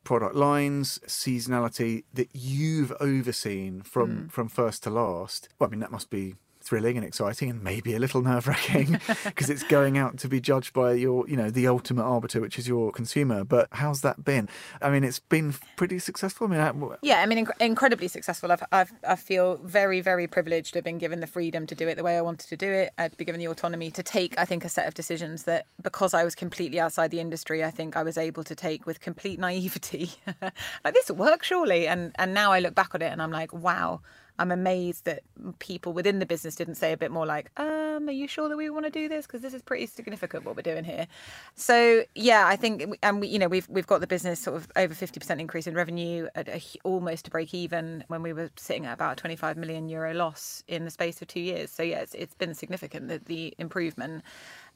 product 0.05 0.35
lines, 0.35 0.99
seasonality 1.07 2.05
that 2.13 2.29
you've 2.31 2.93
overseen 3.01 3.81
from 3.81 4.09
mm. 4.09 4.31
from 4.31 4.47
first 4.47 4.83
to 4.83 4.89
last. 4.89 5.49
Well, 5.59 5.67
I 5.67 5.71
mean 5.71 5.81
that 5.81 5.91
must 5.91 6.09
be 6.09 6.35
thrilling 6.65 6.97
and 6.97 7.05
exciting 7.05 7.49
and 7.49 7.63
maybe 7.63 7.93
a 7.93 7.99
little 7.99 8.21
nerve 8.21 8.47
wracking 8.47 8.99
because 9.23 9.49
it's 9.51 9.63
going 9.63 9.97
out 9.97 10.17
to 10.17 10.27
be 10.27 10.41
judged 10.41 10.73
by 10.73 10.93
your, 10.93 11.27
you 11.29 11.37
know, 11.37 11.49
the 11.51 11.67
ultimate 11.67 12.03
arbiter, 12.03 12.41
which 12.41 12.57
is 12.57 12.67
your 12.67 12.91
consumer. 12.91 13.43
But 13.43 13.67
how's 13.71 14.01
that 14.01 14.25
been? 14.25 14.49
I 14.81 14.89
mean, 14.89 15.03
it's 15.03 15.19
been 15.19 15.53
pretty 15.75 15.99
successful. 15.99 16.47
I 16.47 16.71
mean, 16.71 16.95
yeah, 17.03 17.21
I 17.21 17.27
mean, 17.27 17.45
inc- 17.45 17.61
incredibly 17.61 18.07
successful. 18.07 18.51
I've, 18.51 18.63
I've, 18.71 18.91
I 19.07 19.15
feel 19.15 19.57
very, 19.57 20.01
very 20.01 20.27
privileged 20.27 20.73
to 20.73 20.79
have 20.79 20.83
been 20.83 20.97
given 20.97 21.19
the 21.19 21.27
freedom 21.27 21.67
to 21.67 21.75
do 21.75 21.87
it 21.87 21.95
the 21.95 22.03
way 22.03 22.17
I 22.17 22.21
wanted 22.21 22.49
to 22.49 22.57
do 22.57 22.71
it. 22.71 22.91
I'd 22.97 23.15
be 23.15 23.25
given 23.25 23.39
the 23.39 23.47
autonomy 23.47 23.91
to 23.91 24.01
take, 24.01 24.37
I 24.39 24.45
think, 24.45 24.65
a 24.65 24.69
set 24.69 24.87
of 24.87 24.95
decisions 24.95 25.43
that 25.43 25.67
because 25.83 26.15
I 26.15 26.23
was 26.23 26.33
completely 26.33 26.79
outside 26.79 27.11
the 27.11 27.19
industry, 27.19 27.63
I 27.63 27.69
think 27.69 27.95
I 27.95 28.01
was 28.01 28.17
able 28.17 28.43
to 28.43 28.55
take 28.55 28.87
with 28.87 28.99
complete 28.99 29.39
naivety. 29.39 30.11
like, 30.83 30.93
this 30.95 31.09
will 31.09 31.17
work, 31.17 31.43
surely. 31.43 31.87
And, 31.87 32.11
and 32.15 32.33
now 32.33 32.51
I 32.51 32.59
look 32.59 32.73
back 32.73 32.95
on 32.95 33.03
it 33.03 33.11
and 33.11 33.21
I'm 33.21 33.31
like, 33.31 33.53
wow 33.53 34.01
I'm 34.39 34.51
amazed 34.51 35.05
that 35.05 35.23
people 35.59 35.93
within 35.93 36.19
the 36.19 36.25
business 36.25 36.55
didn't 36.55 36.75
say 36.75 36.91
a 36.91 36.97
bit 36.97 37.11
more 37.11 37.25
like, 37.25 37.51
um, 37.59 38.07
are 38.09 38.11
you 38.11 38.27
sure 38.27 38.49
that 38.49 38.57
we 38.57 38.69
want 38.69 38.85
to 38.85 38.91
do 38.91 39.07
this? 39.07 39.25
Because 39.25 39.41
this 39.41 39.53
is 39.53 39.61
pretty 39.61 39.85
significant 39.85 40.45
what 40.45 40.55
we're 40.55 40.61
doing 40.61 40.83
here. 40.83 41.07
So 41.55 42.03
yeah, 42.15 42.47
I 42.47 42.55
think, 42.55 42.97
and 43.03 43.21
we, 43.21 43.27
you 43.27 43.39
know, 43.39 43.47
we've 43.47 43.67
we've 43.69 43.87
got 43.87 44.01
the 44.01 44.07
business 44.07 44.39
sort 44.39 44.57
of 44.57 44.67
over 44.75 44.93
50% 44.93 45.39
increase 45.39 45.67
in 45.67 45.73
revenue 45.75 46.27
at 46.35 46.47
a, 46.49 46.61
almost 46.83 47.25
to 47.25 47.31
break 47.31 47.53
even 47.53 48.03
when 48.07 48.21
we 48.21 48.33
were 48.33 48.49
sitting 48.57 48.85
at 48.85 48.93
about 48.93 49.17
25 49.17 49.57
million 49.57 49.89
euro 49.89 50.13
loss 50.13 50.63
in 50.67 50.85
the 50.85 50.91
space 50.91 51.21
of 51.21 51.27
two 51.27 51.39
years. 51.39 51.71
So 51.71 51.83
yeah, 51.83 51.99
it's, 51.99 52.13
it's 52.13 52.35
been 52.35 52.53
significant 52.53 53.07
that 53.09 53.25
the 53.25 53.53
improvement. 53.57 54.23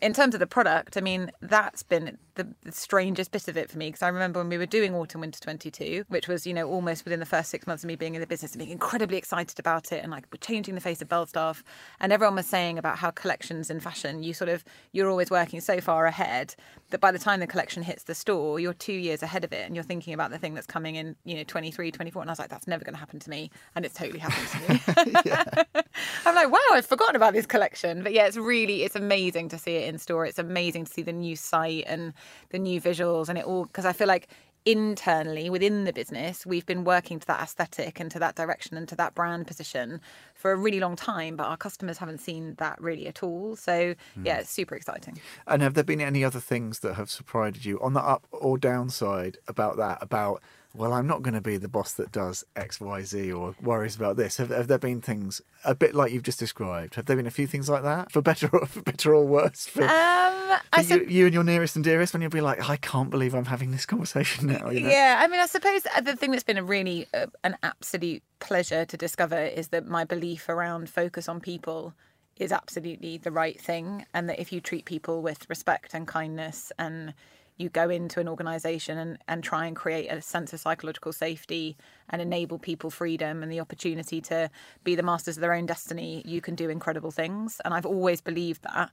In 0.02 0.14
terms 0.14 0.34
of 0.34 0.40
the 0.40 0.48
product, 0.48 0.98
I 0.98 1.02
mean, 1.02 1.32
that's 1.42 1.84
been 1.84 2.18
the, 2.40 2.48
the 2.64 2.72
strangest 2.72 3.32
bit 3.32 3.50
of 3.50 3.58
it 3.58 3.70
for 3.70 3.78
me 3.78 3.90
because 3.90 4.02
I 4.02 4.08
remember 4.08 4.40
when 4.40 4.48
we 4.48 4.58
were 4.58 4.66
doing 4.66 4.96
Autumn 4.96 5.22
Winter 5.22 5.42
22, 5.42 6.06
which 6.08 6.30
was, 6.30 6.48
you 6.48 6.54
know, 6.54 6.70
almost 6.70 7.04
within 7.04 7.20
the 7.20 7.26
first 7.26 7.50
six 7.50 7.68
months 7.68 7.84
of 7.84 7.90
me 7.90 7.98
being 7.98 8.16
in 8.16 8.22
the 8.22 8.28
business 8.28 8.54
and 8.54 8.60
being 8.60 8.72
incredibly 8.72 9.18
excited 9.18 9.60
about 9.60 9.92
it 9.92 10.02
and 10.02 10.10
like 10.10 10.26
we're 10.32 10.38
changing 10.40 10.76
the 10.76 10.82
face 10.82 11.02
of 11.02 11.10
Belstaff. 11.10 11.64
And 12.00 12.14
everyone 12.14 12.36
was 12.36 12.46
saying 12.46 12.78
about 12.78 12.98
how 12.98 13.12
collections 13.12 13.70
in 13.70 13.82
fashion, 13.82 14.24
you 14.24 14.34
sort 14.34 14.50
of, 14.50 14.64
you're 14.94 15.10
always 15.10 15.30
working 15.30 15.60
so 15.60 15.82
far 15.82 16.06
ahead 16.06 16.56
that 16.92 17.02
by 17.02 17.12
the 17.12 17.20
time 17.20 17.42
the 17.42 17.48
collection 17.48 17.84
hits 17.84 18.04
the 18.04 18.16
store, 18.16 18.58
you're 18.58 18.74
two 18.74 18.94
years 18.94 19.22
ahead 19.22 19.44
of 19.44 19.52
it 19.52 19.66
and 19.66 19.76
you're 19.76 19.84
thinking 19.84 20.14
about 20.14 20.32
the 20.32 20.38
thing 20.38 20.54
that's 20.54 20.66
coming 20.66 20.96
in, 20.96 21.18
you 21.26 21.36
know, 21.36 21.44
23, 21.44 21.92
24. 21.92 22.22
And 22.22 22.30
I 22.30 22.32
was 22.32 22.40
like, 22.40 22.50
that's 22.50 22.68
never 22.68 22.86
going 22.86 22.94
to 22.94 23.00
happen 23.00 23.20
to 23.20 23.30
me. 23.30 23.52
And 23.76 23.84
it's 23.84 23.96
totally 23.96 24.20
happened 24.20 24.48
to 24.86 25.06
me. 25.06 25.84
I'm 26.26 26.36
like, 26.36 26.50
wow, 26.50 26.60
I've 26.72 26.86
forgotten 26.86 27.18
about 27.18 27.34
this 27.34 27.46
collection. 27.46 28.02
But 28.02 28.14
yeah, 28.14 28.28
it's 28.28 28.38
really, 28.38 28.84
it's 28.84 28.96
amazing 28.96 29.50
to 29.50 29.58
see 29.58 29.76
it 29.76 29.89
in 29.90 29.98
store. 29.98 30.26
It's 30.26 30.40
amazing 30.40 30.86
to 30.86 30.94
see 30.94 31.02
the 31.02 31.14
new 31.14 31.36
site 31.36 31.84
and 31.88 32.14
the 32.50 32.60
new 32.60 32.80
visuals 32.80 33.28
and 33.30 33.38
it 33.38 33.46
all 33.46 33.66
because 33.66 33.86
I 33.86 33.94
feel 33.94 34.08
like 34.08 34.30
internally 34.66 35.50
within 35.50 35.86
the 35.86 35.94
business 35.94 36.46
we've 36.46 36.66
been 36.66 36.84
working 36.84 37.18
to 37.18 37.26
that 37.26 37.42
aesthetic 37.42 38.00
and 38.00 38.12
to 38.12 38.20
that 38.20 38.36
direction 38.36 38.76
and 38.76 38.90
to 38.90 38.96
that 38.96 39.16
brand 39.16 39.48
position 39.48 40.02
for 40.36 40.52
a 40.52 40.56
really 40.56 40.82
long 40.82 40.98
time 40.98 41.38
but 41.38 41.46
our 41.46 41.56
customers 41.56 41.98
haven't 41.98 42.20
seen 42.20 42.56
that 42.56 42.80
really 42.82 43.08
at 43.08 43.24
all 43.24 43.56
so 43.56 43.72
mm. 43.72 43.96
yeah 44.26 44.38
it's 44.38 44.50
super 44.50 44.76
exciting 44.76 45.18
and 45.48 45.62
have 45.62 45.76
there 45.76 45.84
been 45.84 46.02
any 46.02 46.26
other 46.26 46.42
things 46.42 46.80
that 46.80 46.96
have 46.96 47.10
surprised 47.10 47.64
you 47.64 47.80
on 47.80 47.94
the 47.94 48.02
up 48.02 48.28
or 48.32 48.58
downside 48.58 49.38
about 49.48 49.78
that 49.78 49.98
about 50.02 50.44
well, 50.76 50.94
I'm 50.94 51.08
not 51.08 51.24
going 51.24 51.34
to 51.34 51.42
be 51.42 51.58
the 51.58 51.68
boss 51.68 51.94
that 51.94 52.12
does 52.12 52.44
X, 52.56 52.80
Y, 52.80 53.02
Z 53.02 53.32
or 53.32 53.56
worries 53.62 53.96
about 53.96 54.18
this. 54.18 54.38
Have, 54.38 54.50
have 54.50 54.68
there 54.68 54.78
been 54.78 55.02
things 55.02 55.42
a 55.66 55.74
bit 55.74 55.96
like 55.96 56.12
you've 56.12 56.24
just 56.24 56.38
described? 56.38 56.96
Have 56.96 57.06
there 57.06 57.16
been 57.16 57.26
a 57.26 57.32
few 57.32 57.48
things 57.48 57.70
like 57.70 57.82
that 57.84 58.12
for 58.12 58.22
better 58.22 58.48
or 58.54 58.66
for 58.68 58.82
better 58.84 59.16
or 59.16 59.26
worse? 59.26 59.66
For, 59.66 59.84
um, 59.84 60.60
for 60.72 60.82
you, 60.82 61.06
you, 61.08 61.26
and 61.26 61.34
your 61.34 61.44
nearest 61.44 61.76
and 61.76 61.84
dearest 61.84 62.14
when 62.14 62.22
you'll 62.22 62.30
be 62.30 62.42
like, 62.42 62.70
I 62.70 62.78
can't 62.78 63.10
believe 63.10 63.34
I'm 63.34 63.46
having 63.46 63.72
this 63.72 63.88
conversation 63.88 64.48
now. 64.48 64.70
You 64.70 64.82
know? 64.82 64.90
Yeah, 64.90 65.20
I 65.20 65.28
mean, 65.28 65.40
I 65.40 65.48
suppose 65.48 65.84
the 66.04 66.16
thing 66.16 66.32
that's 66.32 66.44
been 66.44 66.58
a 66.58 66.64
really 66.64 67.08
uh, 67.16 67.28
an 67.44 67.58
absolute 67.64 68.22
pleasure 68.40 68.86
to 68.86 68.96
discover 68.98 69.40
is 69.40 69.70
that 69.70 69.88
my 69.88 70.04
belief 70.04 70.50
around 70.50 70.90
focus 70.90 71.28
on 71.28 71.40
people 71.40 71.96
is 72.38 72.52
absolutely 72.52 73.18
the 73.18 73.32
right 73.32 73.60
thing, 73.60 74.06
and 74.14 74.30
that 74.30 74.40
if 74.40 74.54
you 74.54 74.62
treat 74.62 74.86
people 74.86 75.24
with 75.24 75.50
respect 75.50 75.96
and 75.96 76.08
kindness 76.08 76.72
and 76.78 77.14
you 77.60 77.70
go 77.70 77.90
into 77.90 78.20
an 78.20 78.28
organization 78.28 78.98
and, 78.98 79.18
and 79.28 79.44
try 79.44 79.68
and 79.68 79.76
create 79.76 80.08
a 80.08 80.22
sense 80.22 80.54
of 80.54 80.60
psychological 80.60 81.12
safety 81.12 81.78
and 82.10 82.22
enable 82.22 82.58
people 82.58 82.90
freedom 82.90 83.44
and 83.44 83.52
the 83.52 83.60
opportunity 83.60 84.22
to 84.22 84.50
be 84.84 84.96
the 84.96 85.04
masters 85.04 85.38
of 85.38 85.42
their 85.42 85.54
own 85.54 85.66
destiny, 85.66 86.24
you 86.26 86.42
can 86.42 86.56
do 86.56 86.70
incredible 86.70 87.12
things. 87.12 87.60
And 87.66 87.74
I've 87.74 87.86
always 87.86 88.22
believed 88.22 88.64
that. 88.64 88.92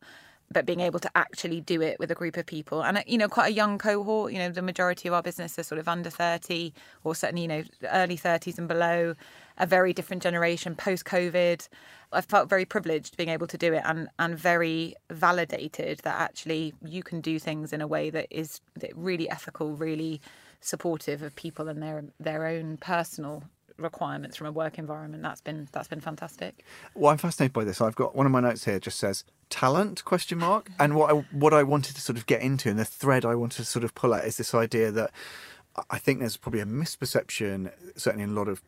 But 0.52 0.64
being 0.64 0.80
able 0.80 1.00
to 1.00 1.10
actually 1.14 1.60
do 1.60 1.82
it 1.82 1.98
with 1.98 2.10
a 2.10 2.14
group 2.14 2.36
of 2.36 2.46
people 2.46 2.82
and, 2.82 2.98
uh, 2.98 3.02
you 3.06 3.18
know, 3.18 3.28
quite 3.28 3.50
a 3.50 3.52
young 3.52 3.78
cohort, 3.78 4.32
you 4.32 4.38
know, 4.38 4.48
the 4.48 4.62
majority 4.62 5.08
of 5.08 5.14
our 5.14 5.22
business 5.22 5.58
are 5.58 5.62
sort 5.62 5.78
of 5.78 5.88
under 5.88 6.08
30 6.08 6.72
or 7.04 7.14
certainly, 7.14 7.42
you 7.42 7.48
know, 7.48 7.64
early 7.92 8.16
30s 8.16 8.56
and 8.56 8.68
below, 8.68 9.14
a 9.58 9.66
very 9.66 9.92
different 9.92 10.22
generation 10.22 10.76
post 10.76 11.04
COVID. 11.04 11.68
I 12.12 12.20
felt 12.20 12.48
very 12.48 12.64
privileged 12.64 13.16
being 13.16 13.28
able 13.28 13.48
to 13.48 13.58
do 13.58 13.72
it 13.74 13.82
and, 13.84 14.08
and 14.18 14.38
very 14.38 14.94
validated 15.10 16.00
that 16.04 16.20
actually 16.20 16.74
you 16.84 17.02
can 17.02 17.20
do 17.20 17.38
things 17.38 17.72
in 17.72 17.80
a 17.80 17.86
way 17.86 18.10
that 18.10 18.28
is 18.30 18.60
really 18.94 19.28
ethical, 19.28 19.72
really 19.72 20.20
supportive 20.60 21.22
of 21.22 21.34
people 21.36 21.68
and 21.68 21.82
their 21.82 22.04
their 22.18 22.46
own 22.46 22.76
personal 22.78 23.44
requirements 23.78 24.36
from 24.36 24.46
a 24.46 24.52
work 24.52 24.78
environment. 24.78 25.22
That's 25.22 25.40
been 25.40 25.68
that's 25.72 25.88
been 25.88 26.00
fantastic. 26.00 26.64
Well, 26.94 27.12
I'm 27.12 27.18
fascinated 27.18 27.52
by 27.52 27.64
this. 27.64 27.80
I've 27.80 27.96
got 27.96 28.14
one 28.14 28.26
of 28.26 28.32
my 28.32 28.40
notes 28.40 28.64
here 28.64 28.78
just 28.78 28.98
says 28.98 29.24
talent 29.48 30.04
question 30.04 30.38
mark 30.38 30.70
and 30.80 30.94
what 30.94 31.10
I 31.10 31.14
what 31.32 31.54
I 31.54 31.62
wanted 31.62 31.94
to 31.94 32.00
sort 32.00 32.18
of 32.18 32.26
get 32.26 32.42
into 32.42 32.68
and 32.68 32.78
the 32.78 32.84
thread 32.84 33.24
I 33.24 33.34
wanted 33.34 33.58
to 33.58 33.64
sort 33.64 33.84
of 33.84 33.94
pull 33.94 34.14
at 34.14 34.24
is 34.24 34.36
this 34.36 34.54
idea 34.54 34.90
that 34.90 35.10
I 35.90 35.98
think 35.98 36.20
there's 36.20 36.36
probably 36.36 36.60
a 36.60 36.66
misperception 36.66 37.70
certainly 37.96 38.24
in 38.24 38.30
a 38.30 38.34
lot 38.34 38.48
of 38.48 38.62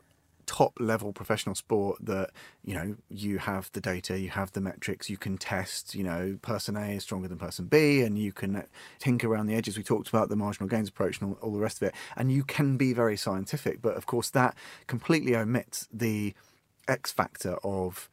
top 0.48 0.72
level 0.80 1.12
professional 1.12 1.54
sport 1.54 1.98
that 2.00 2.30
you 2.64 2.74
know 2.74 2.96
you 3.10 3.36
have 3.36 3.70
the 3.74 3.82
data 3.82 4.18
you 4.18 4.30
have 4.30 4.50
the 4.52 4.62
metrics 4.62 5.10
you 5.10 5.18
can 5.18 5.36
test 5.36 5.94
you 5.94 6.02
know 6.02 6.38
person 6.40 6.74
a 6.74 6.96
is 6.96 7.02
stronger 7.02 7.28
than 7.28 7.36
person 7.36 7.66
b 7.66 8.00
and 8.00 8.18
you 8.18 8.32
can 8.32 8.64
tinker 8.98 9.28
around 9.28 9.46
the 9.46 9.54
edges. 9.54 9.76
We 9.76 9.82
talked 9.82 10.08
about 10.08 10.30
the 10.30 10.36
marginal 10.36 10.66
gains 10.66 10.88
approach 10.88 11.20
and 11.20 11.36
all, 11.36 11.38
all 11.42 11.52
the 11.52 11.60
rest 11.60 11.82
of 11.82 11.88
it. 11.88 11.94
And 12.16 12.32
you 12.32 12.42
can 12.44 12.78
be 12.78 12.94
very 12.94 13.16
scientific 13.16 13.82
but 13.82 13.94
of 13.94 14.06
course 14.06 14.30
that 14.30 14.56
completely 14.86 15.36
omits 15.36 15.86
the 15.92 16.34
x 16.88 17.12
factor 17.12 17.56
of 17.62 18.08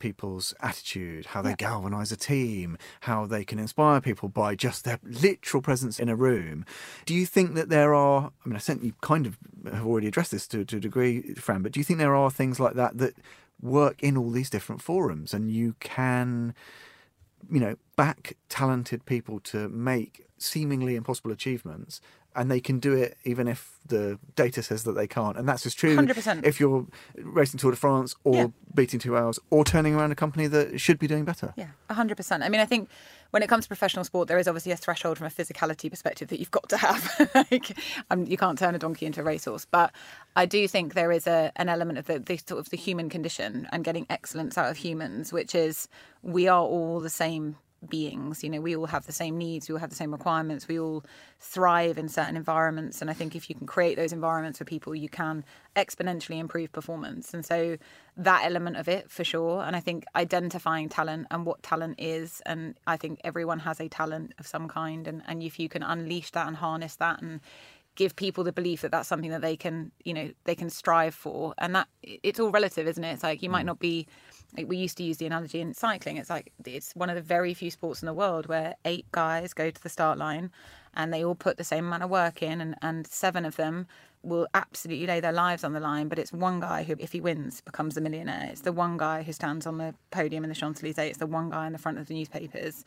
people's 0.00 0.52
attitude, 0.60 1.26
how 1.26 1.42
they 1.42 1.50
yeah. 1.50 1.56
galvanize 1.56 2.10
a 2.10 2.16
team, 2.16 2.76
how 3.02 3.26
they 3.26 3.44
can 3.44 3.60
inspire 3.60 4.00
people 4.00 4.28
by 4.28 4.56
just 4.56 4.84
their 4.84 4.98
literal 5.04 5.62
presence 5.62 6.00
in 6.00 6.08
a 6.08 6.16
room. 6.16 6.64
Do 7.06 7.14
you 7.14 7.26
think 7.26 7.54
that 7.54 7.68
there 7.68 7.94
are, 7.94 8.32
I 8.44 8.48
mean, 8.48 8.56
I 8.56 8.58
think 8.58 8.82
you 8.82 8.94
kind 9.00 9.26
of 9.26 9.38
have 9.72 9.86
already 9.86 10.08
addressed 10.08 10.32
this 10.32 10.48
to, 10.48 10.64
to 10.64 10.78
a 10.78 10.80
degree, 10.80 11.34
Fran, 11.34 11.62
but 11.62 11.70
do 11.72 11.78
you 11.78 11.84
think 11.84 12.00
there 12.00 12.16
are 12.16 12.30
things 12.30 12.58
like 12.58 12.74
that 12.74 12.98
that 12.98 13.14
work 13.62 14.02
in 14.02 14.16
all 14.16 14.30
these 14.30 14.50
different 14.50 14.82
forums 14.82 15.32
and 15.32 15.50
you 15.50 15.76
can, 15.78 16.54
you 17.50 17.60
know, 17.60 17.76
back 17.96 18.36
talented 18.48 19.04
people 19.04 19.38
to 19.40 19.68
make 19.68 20.26
seemingly 20.38 20.96
impossible 20.96 21.30
achievements 21.30 22.00
and 22.34 22.50
they 22.50 22.60
can 22.60 22.78
do 22.78 22.92
it 22.94 23.16
even 23.24 23.48
if 23.48 23.78
the 23.86 24.18
data 24.36 24.62
says 24.62 24.84
that 24.84 24.92
they 24.92 25.06
can't. 25.06 25.36
And 25.36 25.48
that's 25.48 25.62
just 25.62 25.78
true 25.78 25.96
100%. 25.96 26.44
if 26.44 26.60
you're 26.60 26.86
racing 27.16 27.58
Tour 27.58 27.72
de 27.72 27.76
France 27.76 28.14
or 28.24 28.34
yeah. 28.34 28.46
Beating 28.74 29.00
two 29.00 29.16
hours 29.16 29.38
or 29.50 29.64
turning 29.64 29.94
around 29.94 30.12
a 30.12 30.14
company 30.14 30.46
that 30.46 30.80
should 30.80 30.98
be 30.98 31.06
doing 31.06 31.24
better. 31.24 31.52
Yeah, 31.56 31.68
100%. 31.90 32.42
I 32.42 32.48
mean, 32.48 32.60
I 32.60 32.66
think 32.66 32.88
when 33.30 33.42
it 33.42 33.48
comes 33.48 33.64
to 33.64 33.68
professional 33.68 34.04
sport, 34.04 34.28
there 34.28 34.38
is 34.38 34.48
obviously 34.48 34.72
a 34.72 34.76
threshold 34.76 35.18
from 35.18 35.26
a 35.26 35.30
physicality 35.30 35.90
perspective 35.90 36.28
that 36.28 36.38
you've 36.38 36.50
got 36.50 36.68
to 36.68 36.76
have. 36.76 37.30
like, 37.50 37.76
um, 38.10 38.24
you 38.26 38.36
can't 38.36 38.58
turn 38.58 38.74
a 38.74 38.78
donkey 38.78 39.06
into 39.06 39.20
a 39.20 39.24
racehorse. 39.24 39.64
But 39.64 39.92
I 40.36 40.46
do 40.46 40.66
think 40.68 40.94
there 40.94 41.12
is 41.12 41.26
a, 41.26 41.52
an 41.56 41.68
element 41.68 41.98
of 41.98 42.06
the, 42.06 42.18
the 42.18 42.36
sort 42.36 42.60
of 42.60 42.70
the 42.70 42.76
human 42.76 43.08
condition 43.08 43.68
and 43.72 43.84
getting 43.84 44.06
excellence 44.10 44.56
out 44.58 44.70
of 44.70 44.76
humans, 44.76 45.32
which 45.32 45.54
is 45.54 45.88
we 46.22 46.48
are 46.48 46.62
all 46.62 47.00
the 47.00 47.10
same 47.10 47.56
beings. 47.88 48.44
You 48.44 48.50
know, 48.50 48.60
we 48.60 48.76
all 48.76 48.86
have 48.86 49.06
the 49.06 49.12
same 49.12 49.38
needs, 49.38 49.68
we 49.68 49.74
all 49.74 49.78
have 49.80 49.90
the 49.90 49.96
same 49.96 50.12
requirements, 50.12 50.68
we 50.68 50.78
all 50.78 51.04
thrive 51.38 51.98
in 51.98 52.08
certain 52.08 52.36
environments. 52.36 53.00
And 53.00 53.10
I 53.10 53.14
think 53.14 53.34
if 53.34 53.48
you 53.48 53.56
can 53.56 53.66
create 53.66 53.96
those 53.96 54.12
environments 54.12 54.58
for 54.58 54.64
people, 54.64 54.94
you 54.94 55.08
can 55.08 55.44
exponentially 55.76 56.38
improve 56.38 56.72
performance. 56.72 57.32
And 57.32 57.44
so 57.44 57.78
that 58.16 58.44
element 58.44 58.76
of 58.76 58.88
it 58.88 59.10
for 59.10 59.24
sure. 59.24 59.62
And 59.62 59.74
I 59.74 59.80
think 59.80 60.04
identifying 60.14 60.88
talent 60.88 61.26
and 61.30 61.46
what 61.46 61.62
talent 61.62 61.96
is, 61.98 62.42
and 62.44 62.76
I 62.86 62.96
think 62.96 63.20
everyone 63.24 63.60
has 63.60 63.80
a 63.80 63.88
talent 63.88 64.34
of 64.38 64.46
some 64.46 64.68
kind. 64.68 65.06
And, 65.06 65.22
and 65.26 65.42
if 65.42 65.58
you 65.58 65.68
can 65.68 65.82
unleash 65.82 66.30
that 66.32 66.46
and 66.46 66.56
harness 66.56 66.96
that 66.96 67.22
and 67.22 67.40
give 67.96 68.16
people 68.16 68.44
the 68.44 68.52
belief 68.52 68.82
that 68.82 68.90
that's 68.90 69.08
something 69.08 69.30
that 69.30 69.42
they 69.42 69.56
can, 69.56 69.90
you 70.04 70.14
know, 70.14 70.30
they 70.44 70.54
can 70.54 70.70
strive 70.70 71.14
for. 71.14 71.54
And 71.58 71.74
that 71.74 71.88
it's 72.02 72.40
all 72.40 72.50
relative, 72.50 72.86
isn't 72.86 73.02
it? 73.02 73.12
It's 73.12 73.22
like 73.22 73.42
you 73.42 73.50
might 73.50 73.62
mm. 73.62 73.66
not 73.66 73.78
be 73.78 74.06
we 74.66 74.76
used 74.76 74.96
to 74.98 75.02
use 75.02 75.16
the 75.18 75.26
analogy 75.26 75.60
in 75.60 75.74
cycling. 75.74 76.16
It's 76.16 76.30
like 76.30 76.52
it's 76.64 76.92
one 76.94 77.10
of 77.10 77.16
the 77.16 77.22
very 77.22 77.54
few 77.54 77.70
sports 77.70 78.02
in 78.02 78.06
the 78.06 78.14
world 78.14 78.46
where 78.46 78.74
eight 78.84 79.06
guys 79.12 79.54
go 79.54 79.70
to 79.70 79.82
the 79.82 79.88
start 79.88 80.18
line 80.18 80.50
and 80.94 81.12
they 81.12 81.24
all 81.24 81.34
put 81.34 81.56
the 81.56 81.64
same 81.64 81.86
amount 81.86 82.02
of 82.02 82.10
work 82.10 82.42
in, 82.42 82.60
and, 82.60 82.74
and 82.82 83.06
seven 83.06 83.44
of 83.44 83.56
them 83.56 83.86
will 84.22 84.46
absolutely 84.52 85.06
lay 85.06 85.20
their 85.20 85.32
lives 85.32 85.64
on 85.64 85.72
the 85.72 85.80
line. 85.80 86.08
But 86.08 86.18
it's 86.18 86.32
one 86.32 86.60
guy 86.60 86.82
who, 86.82 86.94
if 86.98 87.12
he 87.12 87.20
wins, 87.20 87.60
becomes 87.62 87.96
a 87.96 88.00
millionaire. 88.00 88.48
It's 88.50 88.62
the 88.62 88.72
one 88.72 88.96
guy 88.96 89.22
who 89.22 89.32
stands 89.32 89.66
on 89.66 89.78
the 89.78 89.94
podium 90.10 90.44
in 90.44 90.50
the 90.50 90.56
Champs 90.56 90.82
Elysees. 90.82 91.10
It's 91.10 91.18
the 91.18 91.26
one 91.26 91.50
guy 91.50 91.66
in 91.66 91.72
the 91.72 91.78
front 91.78 91.98
of 91.98 92.06
the 92.06 92.14
newspapers. 92.14 92.84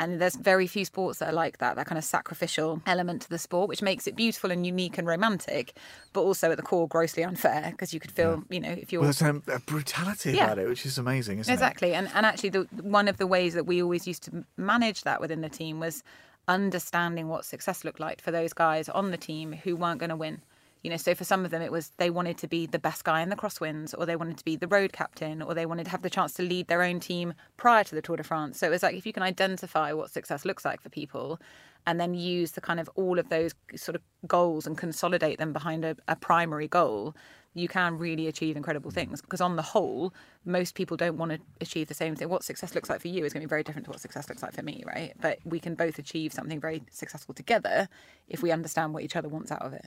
And 0.00 0.20
there's 0.20 0.36
very 0.36 0.68
few 0.68 0.84
sports 0.84 1.18
that 1.18 1.30
are 1.30 1.34
like 1.34 1.58
that, 1.58 1.74
that 1.74 1.86
kind 1.86 1.98
of 1.98 2.04
sacrificial 2.04 2.80
element 2.86 3.22
to 3.22 3.28
the 3.28 3.38
sport, 3.38 3.68
which 3.68 3.82
makes 3.82 4.06
it 4.06 4.14
beautiful 4.14 4.52
and 4.52 4.64
unique 4.64 4.96
and 4.96 5.08
romantic, 5.08 5.76
but 6.12 6.20
also 6.20 6.52
at 6.52 6.56
the 6.56 6.62
core 6.62 6.86
grossly 6.86 7.24
unfair 7.24 7.70
because 7.72 7.92
you 7.92 7.98
could 7.98 8.12
feel, 8.12 8.44
yeah. 8.48 8.54
you 8.54 8.60
know, 8.60 8.70
if 8.70 8.92
you're. 8.92 9.00
Well, 9.00 9.08
there's 9.08 9.22
um, 9.22 9.42
a 9.48 9.58
brutality 9.58 10.34
yeah. 10.34 10.44
about 10.44 10.58
it, 10.60 10.68
which 10.68 10.86
is 10.86 10.98
amazing, 10.98 11.40
isn't 11.40 11.52
exactly. 11.52 11.88
it? 11.88 11.98
Exactly. 11.98 12.10
And, 12.12 12.16
and 12.16 12.26
actually, 12.26 12.50
the, 12.50 12.82
one 12.88 13.08
of 13.08 13.16
the 13.16 13.26
ways 13.26 13.54
that 13.54 13.64
we 13.64 13.82
always 13.82 14.06
used 14.06 14.22
to 14.24 14.44
manage 14.56 15.02
that 15.02 15.20
within 15.20 15.40
the 15.40 15.48
team 15.48 15.80
was 15.80 16.04
understanding 16.48 17.28
what 17.28 17.44
success 17.44 17.84
looked 17.84 18.00
like 18.00 18.20
for 18.20 18.30
those 18.30 18.52
guys 18.52 18.88
on 18.88 19.10
the 19.10 19.16
team 19.16 19.52
who 19.52 19.76
weren't 19.76 20.00
going 20.00 20.10
to 20.10 20.16
win. 20.16 20.40
You 20.82 20.90
know, 20.90 20.96
so 20.96 21.14
for 21.14 21.24
some 21.24 21.44
of 21.44 21.50
them, 21.50 21.60
it 21.60 21.72
was 21.72 21.92
they 21.96 22.08
wanted 22.08 22.38
to 22.38 22.48
be 22.48 22.66
the 22.66 22.78
best 22.78 23.04
guy 23.04 23.20
in 23.20 23.30
the 23.30 23.36
crosswinds, 23.36 23.94
or 23.98 24.06
they 24.06 24.16
wanted 24.16 24.38
to 24.38 24.44
be 24.44 24.54
the 24.56 24.68
road 24.68 24.92
captain, 24.92 25.42
or 25.42 25.52
they 25.52 25.66
wanted 25.66 25.84
to 25.84 25.90
have 25.90 26.02
the 26.02 26.10
chance 26.10 26.32
to 26.34 26.42
lead 26.42 26.68
their 26.68 26.82
own 26.82 27.00
team 27.00 27.34
prior 27.56 27.82
to 27.82 27.94
the 27.94 28.02
Tour 28.02 28.16
de 28.16 28.22
France. 28.22 28.58
So 28.58 28.68
it 28.68 28.70
was 28.70 28.82
like 28.84 28.94
if 28.94 29.04
you 29.04 29.12
can 29.12 29.24
identify 29.24 29.92
what 29.92 30.10
success 30.10 30.44
looks 30.44 30.64
like 30.64 30.80
for 30.80 30.88
people, 30.88 31.40
and 31.86 31.98
then 31.98 32.14
use 32.14 32.52
the 32.52 32.60
kind 32.60 32.78
of 32.78 32.88
all 32.94 33.18
of 33.18 33.28
those 33.28 33.54
sort 33.74 33.96
of 33.96 34.02
goals 34.26 34.66
and 34.66 34.78
consolidate 34.78 35.38
them 35.38 35.52
behind 35.52 35.84
a, 35.84 35.96
a 36.06 36.14
primary 36.14 36.68
goal, 36.68 37.14
you 37.54 37.68
can 37.68 37.98
really 37.98 38.26
achieve 38.26 38.56
incredible 38.56 38.90
hmm. 38.90 38.96
things. 38.96 39.20
Because 39.20 39.40
on 39.40 39.56
the 39.56 39.62
whole, 39.62 40.12
most 40.44 40.74
people 40.74 40.96
don't 40.96 41.16
want 41.16 41.32
to 41.32 41.38
achieve 41.60 41.88
the 41.88 41.94
same 41.94 42.14
thing. 42.14 42.28
What 42.28 42.44
success 42.44 42.74
looks 42.74 42.88
like 42.88 43.00
for 43.00 43.08
you 43.08 43.24
is 43.24 43.32
going 43.32 43.42
to 43.42 43.46
be 43.46 43.50
very 43.50 43.62
different 43.62 43.84
to 43.86 43.90
what 43.90 44.00
success 44.00 44.28
looks 44.28 44.42
like 44.42 44.54
for 44.54 44.62
me, 44.62 44.82
right? 44.86 45.12
But 45.20 45.38
we 45.44 45.60
can 45.60 45.74
both 45.74 45.98
achieve 45.98 46.32
something 46.32 46.60
very 46.60 46.82
successful 46.90 47.34
together 47.34 47.88
if 48.28 48.42
we 48.42 48.50
understand 48.50 48.94
what 48.94 49.02
each 49.02 49.16
other 49.16 49.28
wants 49.28 49.50
out 49.50 49.62
of 49.62 49.72
it. 49.72 49.86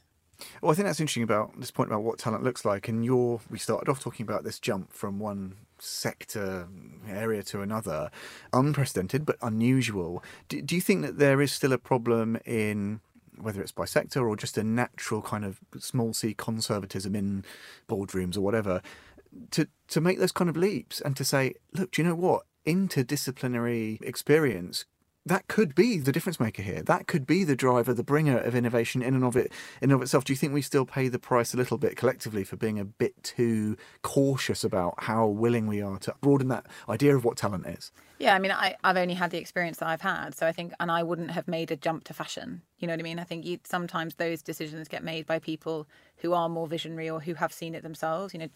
Well, 0.61 0.71
I 0.71 0.75
think 0.75 0.87
that's 0.87 0.99
interesting 0.99 1.23
about 1.23 1.59
this 1.59 1.71
point 1.71 1.89
about 1.89 2.03
what 2.03 2.17
talent 2.17 2.43
looks 2.43 2.65
like. 2.65 2.87
And 2.87 3.05
you're, 3.05 3.41
we 3.49 3.59
started 3.59 3.89
off 3.89 3.99
talking 3.99 4.23
about 4.23 4.43
this 4.43 4.59
jump 4.59 4.91
from 4.93 5.19
one 5.19 5.55
sector 5.79 6.67
mm, 6.71 7.09
area 7.09 7.43
to 7.43 7.61
another, 7.61 8.11
unprecedented 8.53 9.25
but 9.25 9.37
unusual. 9.41 10.23
Do, 10.47 10.61
do 10.61 10.75
you 10.75 10.81
think 10.81 11.01
that 11.03 11.17
there 11.17 11.41
is 11.41 11.51
still 11.51 11.73
a 11.73 11.77
problem 11.77 12.37
in 12.45 13.01
whether 13.37 13.61
it's 13.61 13.71
by 13.71 13.85
sector 13.85 14.27
or 14.27 14.35
just 14.35 14.57
a 14.57 14.63
natural 14.63 15.21
kind 15.21 15.45
of 15.45 15.59
small 15.79 16.13
c 16.13 16.33
conservatism 16.33 17.15
in 17.15 17.45
boardrooms 17.87 18.37
or 18.37 18.41
whatever, 18.41 18.81
to 19.51 19.67
to 19.87 20.01
make 20.01 20.19
those 20.19 20.31
kind 20.31 20.49
of 20.49 20.57
leaps 20.57 21.01
and 21.01 21.15
to 21.17 21.23
say, 21.23 21.53
look, 21.73 21.91
do 21.91 22.01
you 22.01 22.07
know 22.07 22.15
what? 22.15 22.43
Interdisciplinary 22.65 24.01
experience 24.03 24.85
that 25.25 25.47
could 25.47 25.75
be 25.75 25.99
the 25.99 26.11
difference 26.11 26.39
maker 26.39 26.63
here. 26.63 26.81
That 26.81 27.05
could 27.07 27.27
be 27.27 27.43
the 27.43 27.55
driver, 27.55 27.93
the 27.93 28.03
bringer 28.03 28.39
of 28.39 28.55
innovation 28.55 29.01
in 29.01 29.13
and 29.13 29.23
of 29.23 29.35
it, 29.35 29.51
in 29.81 29.91
and 29.91 29.93
of 29.93 30.01
itself. 30.01 30.23
Do 30.23 30.33
you 30.33 30.37
think 30.37 30.53
we 30.53 30.63
still 30.63 30.85
pay 30.85 31.09
the 31.09 31.19
price 31.19 31.53
a 31.53 31.57
little 31.57 31.77
bit 31.77 31.95
collectively 31.95 32.43
for 32.43 32.55
being 32.55 32.79
a 32.79 32.85
bit 32.85 33.21
too 33.23 33.77
cautious 34.01 34.63
about 34.63 34.95
how 35.03 35.27
willing 35.27 35.67
we 35.67 35.81
are 35.81 35.99
to 35.99 36.15
broaden 36.21 36.47
that 36.47 36.65
idea 36.89 37.15
of 37.15 37.23
what 37.23 37.37
talent 37.37 37.67
is? 37.67 37.91
Yeah, 38.21 38.35
I 38.35 38.39
mean, 38.39 38.51
I, 38.51 38.75
I've 38.83 38.97
only 38.97 39.15
had 39.15 39.31
the 39.31 39.39
experience 39.39 39.77
that 39.79 39.87
I've 39.87 40.01
had, 40.01 40.35
so 40.35 40.45
I 40.45 40.51
think, 40.51 40.73
and 40.79 40.91
I 40.91 41.01
wouldn't 41.01 41.31
have 41.31 41.47
made 41.47 41.71
a 41.71 41.75
jump 41.75 42.03
to 42.03 42.13
fashion. 42.13 42.61
You 42.77 42.87
know 42.87 42.93
what 42.93 42.99
I 42.99 43.03
mean? 43.03 43.17
I 43.17 43.23
think 43.23 43.47
you, 43.47 43.57
sometimes 43.63 44.13
those 44.13 44.43
decisions 44.43 44.87
get 44.87 45.03
made 45.03 45.25
by 45.25 45.39
people 45.39 45.87
who 46.17 46.33
are 46.33 46.47
more 46.47 46.67
visionary 46.67 47.09
or 47.09 47.19
who 47.19 47.33
have 47.33 47.51
seen 47.51 47.73
it 47.73 47.81
themselves. 47.81 48.31
You 48.35 48.41
know, 48.41 48.49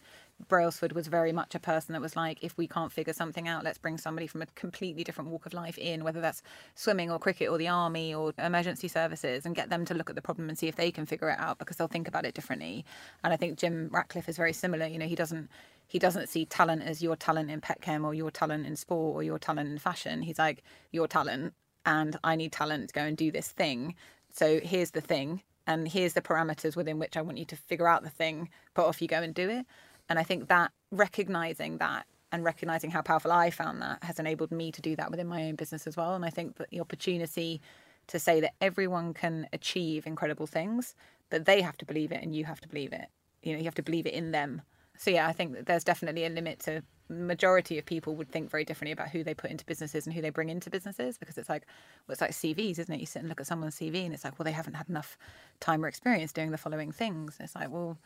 Brailsford 0.50 0.91
was 0.91 1.07
very 1.07 1.31
much 1.31 1.55
a 1.55 1.60
person 1.60 1.93
that 1.93 2.01
was 2.01 2.15
like, 2.15 2.43
if 2.43 2.55
we 2.60 2.67
can't 2.67 2.91
figure 2.91 3.12
something 3.12 3.48
out, 3.48 3.63
let's 3.63 3.79
bring 3.79 3.98
somebody 3.98 4.27
from 4.27 4.43
a 4.43 4.45
completely 4.53 5.03
different 5.03 5.31
walk 5.31 5.48
of 5.48 5.53
life 5.53 5.79
in, 5.79 6.03
whether 6.03 6.22
that's 6.22 6.43
swimming 6.75 7.10
or 7.10 7.17
cricket 7.17 7.50
or 7.50 7.57
the 7.57 7.67
army 7.67 8.13
or 8.13 8.34
emergency 8.38 8.88
services, 8.88 9.48
and 9.48 9.55
get 9.55 9.72
them 9.72 9.84
to 9.86 9.95
look 9.95 10.12
at 10.12 10.15
the 10.15 10.22
problem 10.22 10.48
and 10.48 10.60
see 10.60 10.67
if 10.67 10.75
they 10.75 10.91
can 10.91 11.07
figure 11.07 11.31
it 11.31 11.39
out 11.39 11.57
because 11.57 11.77
they'll 11.77 11.88
think 11.88 12.07
about 12.07 12.24
it 12.24 12.36
differently. 12.36 12.86
And 13.24 13.34
I 13.34 13.36
think 13.36 13.57
Jim 13.57 13.89
Ratcliffe 13.91 14.29
is 14.29 14.38
very 14.38 14.53
similar. 14.53 14.86
You 14.86 15.00
know, 15.00 15.07
he 15.07 15.15
doesn't 15.15 15.50
he 15.88 16.00
doesn't 16.00 16.30
see 16.30 16.46
talent 16.46 16.84
as 16.84 17.01
your 17.01 17.15
talent 17.15 17.51
in 17.51 17.62
pet 17.62 17.82
chem 17.82 18.06
or 18.06 18.13
your 18.13 18.32
talent 18.32 18.65
in 18.65 18.75
sport 18.75 19.15
or 19.15 19.24
your 19.24 19.39
talent 19.39 19.70
in 19.70 19.77
fashion. 19.77 20.22
He's 20.22 20.39
like 20.39 20.63
your 20.92 21.08
talent, 21.08 21.54
and 21.86 22.18
I 22.24 22.36
need 22.36 22.51
talent 22.51 22.89
to 22.89 22.94
go 22.94 23.01
and 23.01 23.15
do 23.15 23.32
this 23.32 23.50
thing. 23.50 23.96
So 24.32 24.60
here's 24.60 24.92
the 24.92 25.01
thing, 25.01 25.42
and 25.68 25.88
here's 25.88 26.13
the 26.13 26.22
parameters 26.22 26.75
within 26.75 27.00
which 27.00 27.18
I 27.18 27.22
want 27.22 27.38
you 27.38 27.46
to 27.46 27.56
figure 27.56 27.88
out 27.88 28.04
the 28.04 28.10
thing. 28.10 28.50
But 28.74 28.86
off 28.86 29.01
you 29.01 29.08
go 29.08 29.22
and 29.22 29.34
do 29.34 29.50
it. 29.50 29.65
And 30.10 30.20
I 30.20 30.24
think 30.24 30.48
that 30.50 30.72
recognizing 30.92 31.77
that 31.77 32.06
and 32.32 32.44
recognizing 32.44 32.92
how 32.92 33.01
powerful 33.01 33.32
I 33.32 33.50
found 33.50 33.82
that 33.82 34.04
has 34.04 34.20
enabled 34.20 34.51
me 34.51 34.72
to 34.72 34.82
do 34.82 34.96
that 34.98 35.10
within 35.10 35.27
my 35.27 35.44
own 35.46 35.56
business 35.56 35.88
as 35.88 35.96
well. 35.96 36.15
And 36.15 36.25
I 36.25 36.30
think 36.30 36.58
that 36.58 36.70
the 36.70 36.82
opportunity 36.82 37.62
to 38.08 38.20
say 38.20 38.39
that 38.42 38.54
everyone 38.62 39.13
can 39.13 39.48
achieve 39.54 40.06
incredible 40.06 40.46
things, 40.46 40.96
but 41.30 41.46
they 41.46 41.62
have 41.62 41.77
to 41.77 41.86
believe 41.86 42.12
it 42.12 42.22
and 42.22 42.36
you 42.36 42.46
have 42.46 42.62
to 42.62 42.68
believe 42.68 42.94
it. 42.94 43.08
You 43.42 43.54
know, 43.54 43.60
you 43.60 43.65
have 43.65 43.75
to 43.75 43.84
believe 43.84 44.06
it 44.06 44.13
in 44.13 44.32
them. 44.32 44.62
So 44.98 45.12
yeah, 45.12 45.28
I 45.28 45.34
think 45.34 45.66
there's 45.66 45.84
definitely 45.84 46.25
a 46.25 46.30
limit 46.30 46.60
to 46.62 46.84
majority 47.08 47.78
of 47.78 47.86
people 47.86 48.16
would 48.16 48.30
think 48.30 48.50
very 48.50 48.66
differently 48.66 48.92
about 48.92 49.10
who 49.10 49.24
they 49.24 49.34
put 49.34 49.52
into 49.52 49.64
businesses 49.66 50.08
and 50.08 50.16
who 50.16 50.22
they 50.22 50.32
bring 50.32 50.50
into 50.50 50.72
businesses 50.72 51.18
because 51.18 51.38
it's 51.38 51.50
like 51.50 51.66
well, 52.08 52.14
it's 52.14 52.22
like 52.22 52.32
CVs, 52.32 52.80
isn't 52.80 52.94
it? 52.94 53.00
You 53.00 53.06
sit 53.06 53.20
and 53.20 53.30
look 53.30 53.40
at 53.40 53.48
someone's 53.48 53.75
CV 53.75 54.06
and 54.06 54.14
it's 54.14 54.24
like, 54.24 54.40
well, 54.40 54.44
they 54.46 54.52
haven't 54.52 54.74
had 54.74 54.90
enough 54.90 55.18
time 55.60 55.84
or 55.84 55.88
experience 55.88 56.32
doing 56.34 56.52
the 56.52 56.58
following 56.58 56.92
things. 56.92 57.38
It's 57.40 57.56
like, 57.56 57.70
well, 57.70 57.98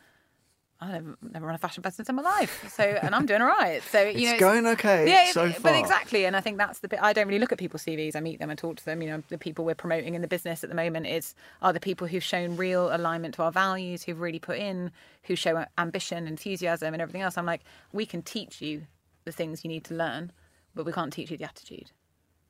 I 0.82 0.92
never, 0.94 1.18
never 1.34 1.46
run 1.46 1.56
a 1.56 1.58
fashion 1.58 1.82
business 1.82 2.08
in 2.08 2.16
my 2.16 2.22
life, 2.22 2.72
so 2.74 2.84
and 2.84 3.14
I'm 3.14 3.26
doing 3.26 3.42
all 3.42 3.48
right. 3.48 3.84
So 3.84 4.02
you 4.02 4.10
it's 4.10 4.22
know, 4.22 4.32
it's 4.32 4.40
going 4.40 4.66
okay. 4.68 5.10
Yeah, 5.10 5.32
so 5.32 5.52
but 5.62 5.76
exactly, 5.76 6.24
and 6.24 6.38
I 6.38 6.42
think 6.42 6.58
that's 6.58 6.80
the 6.80 6.88
bit. 6.88 7.00
I 7.02 7.12
don't 7.12 7.28
really 7.28 7.40
look 7.40 7.52
at 7.52 7.58
people's 7.58 7.84
CVs. 7.84 8.16
I 8.16 8.22
meet 8.22 8.40
them 8.40 8.50
and 8.50 8.58
talk 8.58 8.78
to 8.78 8.86
them. 8.86 9.02
You 9.02 9.10
know, 9.10 9.24
the 9.28 9.38
people 9.38 9.66
we're 9.66 9.76
promoting 9.76 10.16
in 10.16 10.22
the 10.22 10.28
business 10.28 10.64
at 10.64 10.70
the 10.70 10.76
moment 10.76 11.08
is 11.08 11.36
are 11.62 11.74
the 11.74 11.82
people 11.82 12.08
who've 12.08 12.24
shown 12.24 12.56
real 12.56 12.96
alignment 12.96 13.36
to 13.36 13.44
our 13.44 13.52
values, 13.52 14.04
who've 14.04 14.22
really 14.22 14.40
put 14.40 14.58
in, 14.58 14.92
who 15.24 15.36
show 15.36 15.66
ambition, 15.78 16.28
enthusiasm, 16.28 16.94
and 16.94 17.02
everything 17.02 17.22
else. 17.22 17.38
I'm 17.38 17.46
like, 17.46 17.64
we 17.92 18.06
can 18.06 18.22
teach 18.22 18.62
you 18.62 18.84
the 19.26 19.34
things 19.34 19.66
you 19.66 19.70
need 19.70 19.84
to 19.86 19.94
learn, 19.94 20.32
but 20.76 20.86
we 20.86 20.94
can't 20.94 21.12
teach 21.12 21.30
you 21.30 21.38
the 21.38 21.44
attitude. 21.44 21.92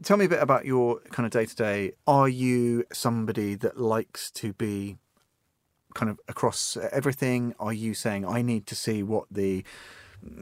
Tell 0.04 0.18
me 0.18 0.26
a 0.26 0.30
bit 0.30 0.42
about 0.42 0.66
your 0.66 1.00
kind 1.12 1.26
of 1.26 1.32
day 1.32 1.46
to 1.46 1.56
day. 1.56 1.92
Are 2.06 2.30
you 2.30 2.86
somebody 2.94 3.56
that 3.56 3.80
likes 3.80 4.30
to 4.32 4.54
be 4.54 4.98
kind 5.94 6.10
of 6.10 6.20
across 6.28 6.78
everything? 6.92 7.56
Are 7.60 7.74
you 7.74 7.94
saying 7.94 8.26
I 8.26 8.42
need 8.42 8.66
to 8.68 8.76
see 8.76 9.04
what 9.04 9.26
the 9.32 9.64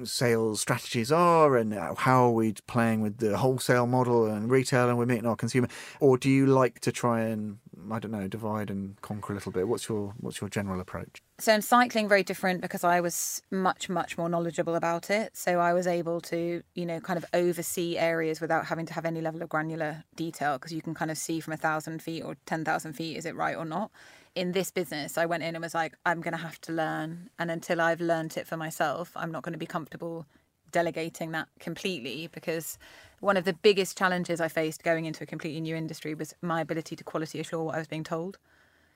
sales 0.03 0.61
strategies 0.61 1.11
are 1.11 1.55
and 1.55 1.73
uh, 1.73 1.93
how 1.95 2.25
are 2.25 2.31
we 2.31 2.53
playing 2.65 3.01
with 3.01 3.17
the 3.17 3.37
wholesale 3.37 3.85
model 3.85 4.25
and 4.25 4.49
retail 4.49 4.89
and 4.89 4.97
we're 4.97 5.05
meeting 5.05 5.25
our 5.25 5.35
consumer? 5.35 5.67
Or 5.99 6.17
do 6.17 6.29
you 6.29 6.45
like 6.45 6.79
to 6.81 6.91
try 6.91 7.21
and 7.21 7.59
I 7.91 7.99
don't 7.99 8.11
know 8.11 8.27
divide 8.27 8.69
and 8.69 8.99
conquer 9.01 9.33
a 9.33 9.35
little 9.35 9.51
bit? 9.51 9.67
What's 9.67 9.87
your 9.87 10.13
what's 10.19 10.41
your 10.41 10.49
general 10.49 10.79
approach? 10.79 11.21
So 11.39 11.53
in 11.53 11.61
cycling 11.61 12.09
very 12.09 12.23
different 12.23 12.61
because 12.61 12.83
I 12.83 13.01
was 13.01 13.41
much 13.51 13.89
much 13.89 14.17
more 14.17 14.29
knowledgeable 14.29 14.75
about 14.75 15.09
it. 15.09 15.37
So 15.37 15.59
I 15.59 15.73
was 15.73 15.87
able 15.87 16.21
to 16.21 16.63
you 16.73 16.85
know 16.85 16.99
kind 16.99 17.17
of 17.17 17.25
oversee 17.33 17.97
areas 17.97 18.41
without 18.41 18.65
having 18.65 18.85
to 18.87 18.93
have 18.93 19.05
any 19.05 19.21
level 19.21 19.41
of 19.41 19.49
granular 19.49 20.03
detail 20.15 20.53
because 20.53 20.73
you 20.73 20.81
can 20.81 20.95
kind 20.95 21.11
of 21.11 21.17
see 21.17 21.39
from 21.39 21.53
a 21.53 21.57
thousand 21.57 22.01
feet 22.01 22.23
or 22.23 22.35
10,000 22.45 22.93
feet 22.93 23.17
is 23.17 23.25
it 23.25 23.35
right 23.35 23.55
or 23.55 23.65
not 23.65 23.91
in 24.37 24.51
this 24.51 24.69
business, 24.69 25.17
I 25.17 25.25
went 25.25 25.41
in 25.41 25.55
and 25.55 25.63
was 25.63 25.73
like, 25.73 25.95
I'm 26.05 26.21
going 26.21 26.33
to 26.33 26.37
have 26.37 26.61
to 26.61 26.71
learn. 26.71 27.31
And 27.39 27.49
until 27.49 27.81
I've 27.81 27.99
learned 27.99 28.37
it 28.37 28.45
for 28.45 28.55
myself, 28.55 29.11
I'm 29.15 29.31
not 29.31 29.41
going 29.41 29.53
to 29.53 29.59
be 29.59 29.65
comfortable 29.65 30.27
delegating 30.71 31.31
that 31.31 31.47
completely 31.59 32.27
because 32.31 32.77
one 33.19 33.35
of 33.35 33.45
the 33.45 33.53
biggest 33.53 33.97
challenges 33.97 34.39
I 34.39 34.47
faced 34.47 34.83
going 34.83 35.05
into 35.05 35.23
a 35.23 35.27
completely 35.27 35.59
new 35.59 35.75
industry 35.75 36.13
was 36.13 36.35
my 36.43 36.61
ability 36.61 36.95
to 36.97 37.03
quality 37.03 37.39
assure 37.39 37.63
what 37.63 37.75
I 37.75 37.79
was 37.79 37.87
being 37.87 38.03
told. 38.03 38.37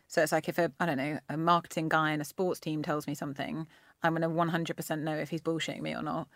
So 0.07 0.21
it's 0.21 0.31
like 0.31 0.47
if 0.47 0.59
a, 0.59 0.71
I 0.79 0.85
don't 0.85 0.97
know, 0.97 1.19
a 1.27 1.37
marketing 1.37 1.89
guy 1.89 2.11
in 2.11 2.21
a 2.21 2.25
sports 2.25 2.59
team 2.59 2.83
tells 2.83 3.07
me 3.07 3.15
something, 3.15 3.65
I'm 4.03 4.15
going 4.15 4.21
to 4.21 4.29
100% 4.29 4.99
know 4.99 5.15
if 5.15 5.31
he's 5.31 5.41
bullshitting 5.41 5.81
me 5.81 5.95
or 5.95 6.03
not. 6.03 6.27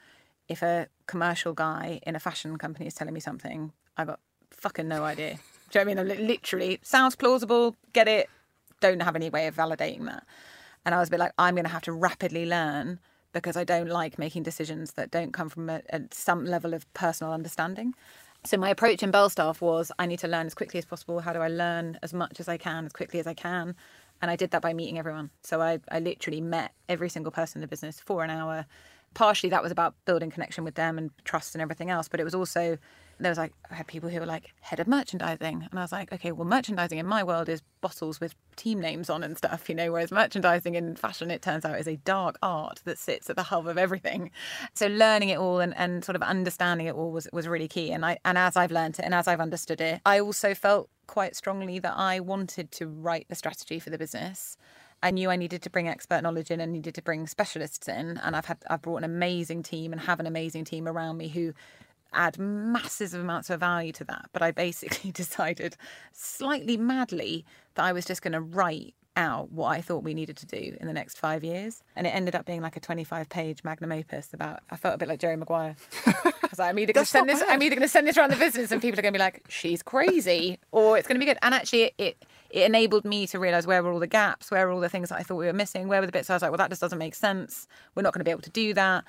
If 0.49 0.63
a 0.63 0.87
commercial 1.05 1.53
guy 1.53 1.99
in 2.07 2.15
a 2.15 2.19
fashion 2.19 2.57
company 2.57 2.87
is 2.87 2.95
telling 2.95 3.13
me 3.13 3.19
something, 3.19 3.71
I've 3.97 4.07
got 4.07 4.19
fucking 4.49 4.87
no 4.87 5.03
idea. 5.03 5.37
Do 5.69 5.79
you 5.79 5.85
know 5.85 5.91
what 5.91 5.99
I 5.99 6.03
mean? 6.03 6.19
I'm 6.19 6.27
literally 6.27 6.79
sounds 6.81 7.15
plausible, 7.15 7.75
get 7.93 8.07
it, 8.07 8.29
don't 8.85 9.01
have 9.01 9.15
any 9.15 9.29
way 9.29 9.47
of 9.47 9.55
validating 9.55 10.05
that. 10.05 10.23
And 10.85 10.93
I 10.93 10.99
was 10.99 11.09
a 11.09 11.11
bit 11.11 11.19
like, 11.19 11.33
I'm 11.37 11.55
going 11.55 11.65
to 11.65 11.71
have 11.71 11.81
to 11.83 11.91
rapidly 11.91 12.45
learn 12.45 12.99
because 13.33 13.57
I 13.57 13.63
don't 13.63 13.89
like 13.89 14.17
making 14.17 14.43
decisions 14.43 14.93
that 14.93 15.11
don't 15.11 15.33
come 15.33 15.49
from 15.49 15.69
a, 15.69 15.81
a, 15.89 16.01
some 16.11 16.45
level 16.45 16.73
of 16.73 16.91
personal 16.93 17.33
understanding. 17.33 17.93
So 18.45 18.57
my 18.57 18.69
approach 18.69 19.01
in 19.01 19.11
Belstaff 19.11 19.59
was 19.59 19.91
I 19.97 20.05
need 20.05 20.19
to 20.19 20.27
learn 20.27 20.45
as 20.45 20.53
quickly 20.53 20.77
as 20.77 20.85
possible. 20.85 21.19
How 21.19 21.33
do 21.33 21.39
I 21.39 21.47
learn 21.47 21.97
as 22.03 22.13
much 22.13 22.39
as 22.39 22.47
I 22.47 22.57
can, 22.57 22.85
as 22.85 22.93
quickly 22.93 23.19
as 23.19 23.27
I 23.27 23.33
can? 23.33 23.75
And 24.21 24.31
I 24.31 24.35
did 24.35 24.51
that 24.51 24.61
by 24.61 24.73
meeting 24.73 24.99
everyone. 24.99 25.31
So 25.41 25.61
I, 25.61 25.79
I 25.91 25.99
literally 25.99 26.41
met 26.41 26.71
every 26.87 27.09
single 27.09 27.31
person 27.31 27.57
in 27.57 27.61
the 27.61 27.67
business 27.67 27.99
for 27.99 28.23
an 28.23 28.29
hour. 28.29 28.65
Partially 29.15 29.49
that 29.49 29.63
was 29.63 29.71
about 29.71 29.95
building 30.05 30.29
connection 30.29 30.63
with 30.63 30.75
them 30.75 30.97
and 30.99 31.09
trust 31.23 31.55
and 31.55 31.61
everything 31.61 31.89
else, 31.89 32.07
but 32.07 32.19
it 32.19 32.23
was 32.23 32.35
also 32.35 32.77
there 33.19 33.31
was 33.31 33.37
like 33.37 33.53
I 33.71 33.75
had 33.75 33.87
people 33.87 34.09
who 34.09 34.19
were 34.19 34.25
like 34.25 34.53
head 34.61 34.79
of 34.79 34.87
merchandising, 34.87 35.67
and 35.69 35.79
I 35.79 35.81
was 35.81 35.91
like, 35.91 36.11
okay, 36.11 36.31
well, 36.31 36.47
merchandising 36.47 36.97
in 36.97 37.05
my 37.05 37.23
world 37.23 37.49
is 37.49 37.61
bottles 37.81 38.19
with 38.19 38.35
team 38.55 38.79
names 38.79 39.09
on 39.09 39.23
and 39.23 39.37
stuff, 39.37 39.69
you 39.69 39.75
know, 39.75 39.91
whereas 39.91 40.11
merchandising 40.11 40.75
in 40.75 40.95
fashion, 40.95 41.31
it 41.31 41.41
turns 41.41 41.65
out, 41.65 41.79
is 41.79 41.87
a 41.87 41.95
dark 41.97 42.37
art 42.41 42.81
that 42.85 42.97
sits 42.97 43.29
at 43.29 43.35
the 43.35 43.43
hub 43.43 43.67
of 43.67 43.77
everything. 43.77 44.31
So 44.73 44.87
learning 44.87 45.29
it 45.29 45.37
all 45.37 45.59
and, 45.59 45.75
and 45.77 46.03
sort 46.03 46.15
of 46.15 46.21
understanding 46.21 46.87
it 46.87 46.95
all 46.95 47.11
was 47.11 47.27
was 47.31 47.47
really 47.47 47.67
key. 47.67 47.91
And 47.91 48.05
I 48.05 48.17
and 48.25 48.37
as 48.37 48.57
I've 48.57 48.71
learned 48.71 48.99
it 48.99 49.05
and 49.05 49.13
as 49.13 49.27
I've 49.27 49.39
understood 49.39 49.81
it, 49.81 50.01
I 50.05 50.19
also 50.19 50.53
felt 50.53 50.89
quite 51.07 51.35
strongly 51.35 51.79
that 51.79 51.93
I 51.95 52.19
wanted 52.19 52.71
to 52.73 52.87
write 52.87 53.27
the 53.29 53.35
strategy 53.35 53.79
for 53.79 53.89
the 53.89 53.97
business. 53.97 54.57
I 55.05 55.11
knew 55.11 55.29
I 55.29 55.35
needed 55.35 55.61
to 55.61 55.69
bring 55.69 55.87
expert 55.87 56.23
knowledge 56.23 56.49
in 56.49 56.59
and 56.59 56.71
needed 56.71 56.95
to 56.95 57.01
bring 57.03 57.27
specialists 57.27 57.87
in. 57.87 58.17
And 58.17 58.35
I've 58.35 58.45
had 58.45 58.57
I've 58.67 58.81
brought 58.81 58.97
an 58.97 59.03
amazing 59.03 59.61
team 59.61 59.91
and 59.91 60.01
have 60.01 60.19
an 60.19 60.25
amazing 60.25 60.65
team 60.65 60.87
around 60.87 61.17
me 61.17 61.27
who 61.27 61.53
add 62.11 62.39
massive 62.39 63.13
amounts 63.13 63.51
of 63.51 63.59
value 63.59 63.91
to 63.91 64.03
that. 64.05 64.29
But 64.33 64.41
I 64.41 64.49
basically 64.49 65.11
decided 65.23 65.77
slightly 66.11 66.75
madly 66.75 67.45
that 67.75 67.85
I 67.85 67.93
was 67.93 68.03
just 68.03 68.23
going 68.23 68.31
to 68.33 68.41
write 68.41 68.95
out 69.15 69.51
what 69.51 69.67
I 69.67 69.79
thought 69.79 70.03
we 70.03 70.15
needed 70.15 70.37
to 70.37 70.47
do 70.47 70.75
in 70.81 70.87
the 70.87 70.93
next 70.93 71.19
five 71.19 71.43
years. 71.43 71.83
And 71.95 72.07
it 72.07 72.09
ended 72.09 72.35
up 72.35 72.47
being 72.47 72.63
like 72.63 72.75
a 72.75 72.79
25 72.79 73.29
page 73.29 73.63
magnum 73.63 73.91
opus 73.91 74.33
about, 74.33 74.61
I 74.71 74.75
felt 74.75 74.95
a 74.95 74.97
bit 74.97 75.07
like 75.07 75.19
Jerry 75.19 75.37
Maguire. 75.37 75.75
Because 76.41 76.59
I'm 76.59 76.77
either 76.77 76.93
going 76.93 77.05
to 77.05 77.09
send 77.09 77.27
this, 77.27 77.43
I'm 77.47 77.61
either 77.63 77.75
going 77.75 77.87
to 77.87 77.91
send 77.91 78.07
this 78.07 78.17
around 78.17 78.31
the 78.31 78.37
business 78.37 78.71
and 78.71 78.79
people 78.79 78.99
are 78.99 79.01
going 79.01 79.13
to 79.13 79.17
be 79.17 79.21
like, 79.21 79.43
she's 79.49 79.81
crazy, 79.81 80.59
or 80.71 80.95
it's 80.95 81.07
going 81.07 81.15
to 81.15 81.19
be 81.19 81.25
good. 81.25 81.39
And 81.41 81.55
actually, 81.55 81.83
it, 81.85 81.93
it, 81.97 82.25
it 82.55 82.63
enabled 82.63 83.03
me 83.03 83.27
to 83.27 83.37
realize 83.37 83.67
where 83.67 83.83
were 83.83 83.91
all 83.91 83.99
the 83.99 84.07
gaps, 84.07 84.49
where 84.49 84.65
were 84.65 84.71
all 84.71 84.79
the 84.79 84.87
things 84.87 85.09
that 85.09 85.19
I 85.19 85.23
thought 85.23 85.35
we 85.35 85.45
were 85.45 85.51
missing, 85.53 85.89
where 85.89 85.99
were 85.99 86.05
the 86.05 86.13
bits 86.13 86.29
I 86.29 86.35
was 86.35 86.41
like, 86.41 86.51
well, 86.51 86.57
that 86.57 86.69
just 86.69 86.79
doesn't 86.79 86.97
make 86.97 87.13
sense. 87.13 87.67
We're 87.93 88.01
not 88.01 88.13
going 88.13 88.21
to 88.21 88.23
be 88.25 88.31
able 88.31 88.43
to 88.43 88.49
do 88.49 88.73
that. 88.73 89.03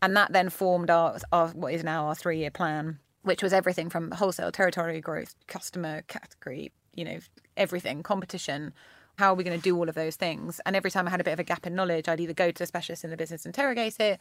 And 0.00 0.16
that 0.16 0.32
then 0.32 0.48
formed 0.48 0.88
our, 0.88 1.18
our 1.30 1.48
what 1.48 1.74
is 1.74 1.84
now 1.84 2.06
our 2.06 2.14
three 2.14 2.38
year 2.38 2.50
plan, 2.50 2.98
which 3.22 3.42
was 3.42 3.52
everything 3.52 3.90
from 3.90 4.12
wholesale, 4.12 4.50
territory 4.50 5.02
growth, 5.02 5.34
customer 5.46 6.04
category, 6.08 6.72
you 6.94 7.04
know, 7.04 7.18
everything, 7.58 8.02
competition. 8.02 8.72
How 9.18 9.32
are 9.32 9.34
we 9.34 9.44
going 9.44 9.58
to 9.58 9.62
do 9.62 9.76
all 9.76 9.90
of 9.90 9.94
those 9.94 10.16
things? 10.16 10.58
And 10.64 10.74
every 10.74 10.90
time 10.90 11.06
I 11.06 11.10
had 11.10 11.20
a 11.20 11.24
bit 11.24 11.34
of 11.34 11.40
a 11.40 11.44
gap 11.44 11.66
in 11.66 11.74
knowledge, 11.74 12.08
I'd 12.08 12.20
either 12.20 12.32
go 12.32 12.50
to 12.50 12.62
a 12.62 12.66
specialist 12.66 13.04
in 13.04 13.10
the 13.10 13.16
business, 13.18 13.44
interrogate 13.44 14.00
it. 14.00 14.18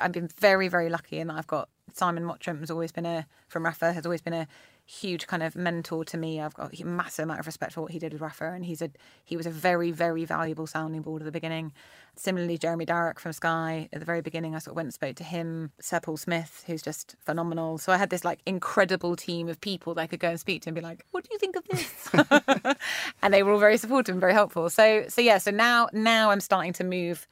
I've 0.00 0.12
been 0.12 0.28
very, 0.40 0.68
very 0.68 0.88
lucky 0.88 1.18
in 1.18 1.28
that 1.28 1.36
I've 1.36 1.46
got 1.46 1.68
Simon 1.92 2.24
Mottram 2.24 2.60
has 2.60 2.70
always 2.70 2.90
been 2.90 3.06
a 3.06 3.26
from 3.48 3.64
Rapha 3.64 3.92
has 3.92 4.06
always 4.06 4.22
been 4.22 4.32
a 4.32 4.48
huge 4.86 5.26
kind 5.26 5.42
of 5.42 5.56
mentor 5.56 6.04
to 6.04 6.16
me. 6.16 6.40
I've 6.40 6.54
got 6.54 6.78
a 6.78 6.84
massive 6.84 7.24
amount 7.24 7.40
of 7.40 7.46
respect 7.46 7.72
for 7.72 7.80
what 7.80 7.90
he 7.90 7.98
did 7.98 8.12
with 8.12 8.22
Rapha, 8.22 8.54
and 8.54 8.64
he's 8.64 8.82
a 8.82 8.90
he 9.24 9.36
was 9.36 9.46
a 9.46 9.50
very 9.50 9.90
very 9.90 10.24
valuable 10.24 10.66
sounding 10.66 11.02
board 11.02 11.22
at 11.22 11.24
the 11.24 11.32
beginning. 11.32 11.72
Similarly, 12.16 12.58
Jeremy 12.58 12.86
Darroch 12.86 13.18
from 13.18 13.32
Sky 13.32 13.88
at 13.92 13.98
the 13.98 14.06
very 14.06 14.20
beginning, 14.20 14.54
I 14.54 14.58
sort 14.58 14.72
of 14.72 14.76
went 14.76 14.86
and 14.86 14.94
spoke 14.94 15.16
to 15.16 15.24
him. 15.24 15.72
Sir 15.80 16.00
Paul 16.00 16.16
Smith, 16.16 16.64
who's 16.66 16.82
just 16.82 17.16
phenomenal. 17.24 17.78
So 17.78 17.92
I 17.92 17.96
had 17.96 18.10
this 18.10 18.24
like 18.24 18.40
incredible 18.46 19.16
team 19.16 19.48
of 19.48 19.60
people 19.60 19.94
that 19.94 20.02
I 20.02 20.06
could 20.06 20.20
go 20.20 20.30
and 20.30 20.38
speak 20.38 20.62
to 20.62 20.70
and 20.70 20.74
be 20.74 20.82
like, 20.82 21.04
"What 21.10 21.24
do 21.24 21.30
you 21.32 21.38
think 21.38 21.56
of 21.56 21.64
this?" 21.64 22.76
and 23.22 23.32
they 23.32 23.42
were 23.42 23.52
all 23.52 23.58
very 23.58 23.78
supportive 23.78 24.14
and 24.14 24.20
very 24.20 24.34
helpful. 24.34 24.68
So 24.70 25.04
so 25.08 25.20
yeah, 25.20 25.38
so 25.38 25.50
now 25.50 25.88
now 25.92 26.30
I'm 26.30 26.40
starting 26.40 26.72
to 26.74 26.84
move 26.84 27.26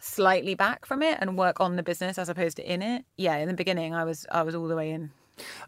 slightly 0.00 0.54
back 0.54 0.86
from 0.86 1.02
it 1.02 1.18
and 1.20 1.36
work 1.36 1.60
on 1.60 1.76
the 1.76 1.82
business 1.82 2.18
as 2.18 2.28
opposed 2.28 2.56
to 2.56 2.72
in 2.72 2.82
it. 2.82 3.04
Yeah, 3.16 3.36
in 3.36 3.48
the 3.48 3.54
beginning, 3.54 3.94
I 3.94 4.04
was 4.04 4.26
I 4.30 4.42
was 4.42 4.54
all 4.54 4.68
the 4.68 4.76
way 4.76 4.90
in. 4.90 5.10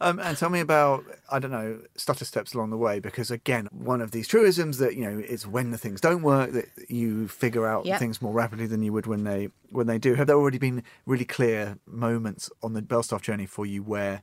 Um, 0.01 0.19
and 0.19 0.37
tell 0.37 0.51
me 0.51 0.61
about 0.61 1.05
I 1.31 1.39
don't 1.39 1.51
know 1.51 1.81
stutter 1.97 2.25
steps 2.25 2.55
along 2.55 2.71
the 2.71 2.77
way 2.77 2.99
because 2.99 3.31
again 3.31 3.69
one 3.73 4.01
of 4.01 4.11
these 4.11 4.29
truisms 4.29 4.79
that 4.79 4.97
you 4.97 5.05
know 5.05 5.23
it's 5.27 5.47
when 5.47 5.71
the 5.71 5.79
things 5.79 6.01
don't 6.01 6.23
work 6.23 6.53
that 6.53 6.67
you 6.89 7.29
figure 7.29 7.67
out 7.67 7.87
yep. 7.87 7.99
things 7.99 8.21
more 8.21 8.33
rapidly 8.33 8.67
than 8.67 8.83
you 8.83 8.93
would 8.93 9.07
when 9.07 9.25
they 9.25 9.49
when 9.71 9.87
they 9.87 9.99
do. 9.99 10.15
Have 10.15 10.27
there 10.27 10.37
already 10.37 10.59
been 10.59 10.83
really 11.07 11.25
clear 11.25 11.79
moments 11.87 12.51
on 12.63 12.73
the 12.73 12.83
Belstaff 12.83 13.23
journey 13.23 13.47
for 13.47 13.67
you 13.67 13.83
where 13.83 14.23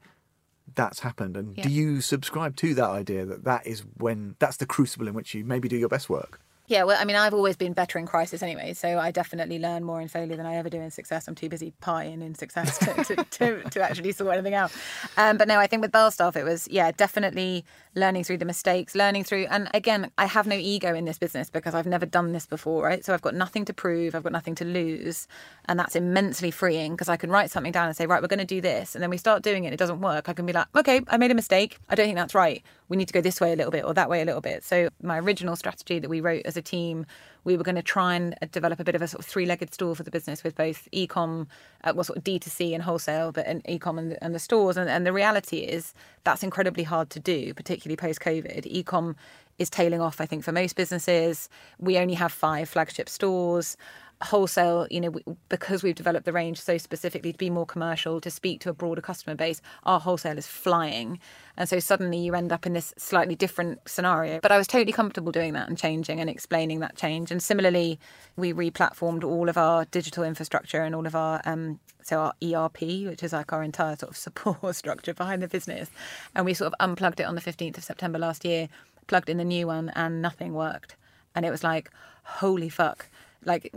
that's 0.76 1.00
happened 1.00 1.36
and 1.36 1.58
yep. 1.58 1.66
do 1.66 1.72
you 1.72 2.00
subscribe 2.00 2.56
to 2.56 2.76
that 2.76 2.90
idea 2.90 3.26
that 3.26 3.44
that 3.44 3.66
is 3.66 3.84
when 3.98 4.36
that's 4.38 4.58
the 4.58 4.68
crucible 4.68 5.08
in 5.08 5.16
which 5.16 5.34
you 5.34 5.44
maybe 5.44 5.68
do 5.68 5.78
your 5.78 5.90
best 5.90 6.10
work? 6.10 6.40
Yeah, 6.70 6.84
well, 6.84 6.98
I 7.02 7.04
mean, 7.04 7.16
I've 7.16 7.34
always 7.34 7.58
been 7.58 7.74
better 7.74 7.98
in 7.98 8.06
crisis 8.06 8.44
anyway, 8.44 8.74
so 8.74 9.00
I 9.00 9.10
definitely 9.10 9.58
learn 9.58 9.84
more 9.84 10.00
in 10.00 10.08
failure 10.08 10.36
than 10.38 10.46
I 10.46 10.56
ever 10.58 10.70
do 10.70 10.80
in 10.80 10.92
success. 10.92 11.28
I'm 11.28 11.34
too 11.34 11.50
busy 11.50 11.74
partying 11.82 12.22
in 12.22 12.36
success 12.36 12.78
to, 12.78 12.94
to, 13.06 13.16
to, 13.32 13.64
to 13.72 13.82
actually 13.82 14.12
sort 14.12 14.36
anything 14.36 14.54
out. 14.54 14.72
Um, 15.18 15.38
but 15.38 15.48
no, 15.48 15.58
I 15.58 15.66
think 15.66 15.82
with 15.82 15.92
Belstaff, 15.92 16.36
it 16.36 16.44
was, 16.44 16.68
yeah, 16.70 16.92
definitely 16.92 17.66
learning 17.96 18.24
through 18.24 18.38
the 18.38 18.46
mistakes, 18.46 18.94
learning 18.94 19.24
through. 19.24 19.48
And 19.50 19.68
again, 19.74 20.12
I 20.20 20.28
have 20.28 20.46
no 20.46 20.56
ego 20.56 20.94
in 20.94 21.06
this 21.06 21.18
business 21.18 21.50
because 21.50 21.74
I've 21.74 21.88
never 21.88 22.06
done 22.06 22.34
this 22.34 22.46
before, 22.46 22.84
right? 22.84 23.04
So 23.04 23.16
I've 23.16 23.24
got 23.24 23.34
nothing 23.34 23.66
to 23.66 23.74
prove, 23.74 24.14
I've 24.14 24.22
got 24.22 24.32
nothing 24.32 24.54
to 24.56 24.66
lose. 24.66 25.28
And 25.66 25.80
that's 25.80 25.96
immensely 25.96 26.52
freeing 26.52 26.92
because 26.92 27.10
I 27.10 27.18
can 27.18 27.32
write 27.32 27.50
something 27.50 27.72
down 27.72 27.88
and 27.88 27.98
say, 27.98 28.06
right, 28.06 28.22
we're 28.22 28.28
going 28.28 28.38
to 28.38 28.46
do 28.46 28.62
this. 28.62 28.94
And 28.94 29.02
then 29.02 29.10
we 29.10 29.18
start 29.18 29.42
doing 29.42 29.64
it, 29.64 29.74
it 29.74 29.78
doesn't 29.78 30.02
work. 30.02 30.30
I 30.30 30.34
can 30.34 30.46
be 30.46 30.54
like, 30.54 30.68
okay, 30.76 31.02
I 31.08 31.18
made 31.18 31.32
a 31.32 31.36
mistake. 31.36 31.80
I 31.90 31.96
don't 31.96 32.06
think 32.06 32.18
that's 32.18 32.36
right. 32.36 32.64
We 32.90 32.98
need 32.98 33.08
to 33.08 33.14
go 33.14 33.22
this 33.22 33.40
way 33.40 33.54
a 33.54 33.56
little 33.56 33.72
bit 33.72 33.86
or 33.86 33.94
that 33.94 34.10
way 34.10 34.22
a 34.22 34.26
little 34.26 34.42
bit. 34.42 34.64
So 34.64 34.90
my 35.02 35.20
original 35.20 35.56
strategy 35.56 36.00
that 36.00 36.10
we 36.10 36.22
wrote 36.22 36.46
as 36.46 36.58
a 36.58 36.62
team 36.62 37.06
we 37.44 37.58
were 37.58 37.64
going 37.64 37.76
to 37.76 37.82
try 37.82 38.16
and 38.16 38.36
uh, 38.42 38.48
develop 38.52 38.80
a 38.80 38.84
bit 38.84 38.96
of 38.96 39.02
a 39.02 39.08
sort 39.08 39.20
of 39.20 39.26
three-legged 39.26 39.74
stool 39.74 39.96
for 39.96 40.04
the 40.04 40.12
business 40.12 40.44
with 40.44 40.56
both 40.56 40.88
e-com, 40.92 41.48
uh, 41.84 41.94
well, 41.96 42.04
sort 42.04 42.18
of 42.18 42.24
D2C 42.24 42.74
and 42.74 42.84
wholesale, 42.84 43.32
but 43.32 43.46
and 43.48 43.68
e-com 43.68 43.98
and 43.98 44.12
the, 44.12 44.24
and 44.24 44.36
the 44.36 44.40
stores. 44.40 44.78
And, 44.78 44.90
and 44.90 45.06
the 45.06 45.14
reality 45.14 45.60
is 45.60 45.94
that's 46.24 46.44
incredibly 46.44 46.84
hard 46.84 47.10
to 47.12 47.20
do, 47.20 47.54
particularly 47.54 47.96
post-COVID. 47.96 48.66
E-com 48.66 49.16
is 49.58 49.70
tailing 49.70 50.02
off, 50.02 50.22
I 50.22 50.26
think, 50.26 50.44
for 50.44 50.52
most 50.52 50.76
businesses. 50.76 51.50
We 51.80 51.98
only 51.98 52.14
have 52.14 52.32
five 52.32 52.70
flagship 52.70 53.10
stores 53.10 53.78
wholesale, 54.22 54.86
you 54.92 55.00
know, 55.00 55.14
because 55.48 55.82
we've 55.82 55.96
developed 55.96 56.26
the 56.26 56.34
range 56.34 56.60
so 56.60 56.78
specifically 56.78 57.32
to 57.32 57.38
be 57.38 57.50
more 57.50 57.66
commercial, 57.66 58.20
to 58.20 58.30
speak 58.30 58.60
to 58.62 58.70
a 58.70 58.74
broader 58.74 59.02
customer 59.02 59.36
base, 59.36 59.62
our 59.84 60.00
wholesale 60.00 60.38
is 60.38 60.46
flying. 60.46 61.20
And 61.56 61.70
so 61.70 61.80
suddenly 61.80 62.18
you 62.18 62.36
end 62.36 62.52
up 62.52 62.66
in 62.66 62.74
this 62.74 62.94
slightly 62.98 63.36
different 63.36 63.88
scenario. 63.88 64.40
But 64.42 64.52
I 64.52 64.58
was 64.58 64.68
totally 64.68 64.92
comfortable 64.92 65.32
doing 65.32 65.54
that 65.54 65.70
and 65.70 65.78
changing 65.78 66.20
and 66.20 66.30
explaining 66.30 66.80
that 66.82 66.98
change. 66.98 67.32
And 67.32 67.42
similarly, 67.42 67.98
we 68.36 68.52
replatformed 68.52 69.24
all 69.24 69.48
of 69.48 69.58
our 69.58 69.86
digital 69.86 70.26
infrastructure 70.26 70.82
and 70.84 70.94
all 70.94 71.08
of 71.08 71.16
our, 71.16 71.42
um, 71.46 71.80
so 72.04 72.20
our 72.20 72.34
ERP, 72.44 72.82
which 73.08 73.24
is 73.24 73.32
like 73.32 73.54
our 73.54 73.64
entire 73.64 73.96
sort 73.96 74.12
of 74.12 74.18
support 74.18 74.76
structure 74.76 75.14
behind 75.14 75.42
the 75.42 75.48
business. 75.48 75.90
And 76.36 76.46
we 76.46 76.54
sort 76.54 76.74
of 76.74 76.76
unplugged 76.82 77.22
it 77.22 77.24
on 77.24 77.36
the 77.36 77.42
15th 77.42 77.78
of 77.78 77.86
September 77.86 78.20
last 78.20 78.44
year, 78.44 78.68
plugged 79.08 79.30
in 79.30 79.38
the 79.38 79.46
new 79.46 79.68
one, 79.68 79.90
and 79.96 80.22
nothing 80.22 80.54
worked. 80.54 80.98
And 81.34 81.46
it 81.46 81.52
was 81.52 81.64
like, 81.64 81.90
holy 82.24 82.70
fuck 82.70 83.08
like 83.46 83.74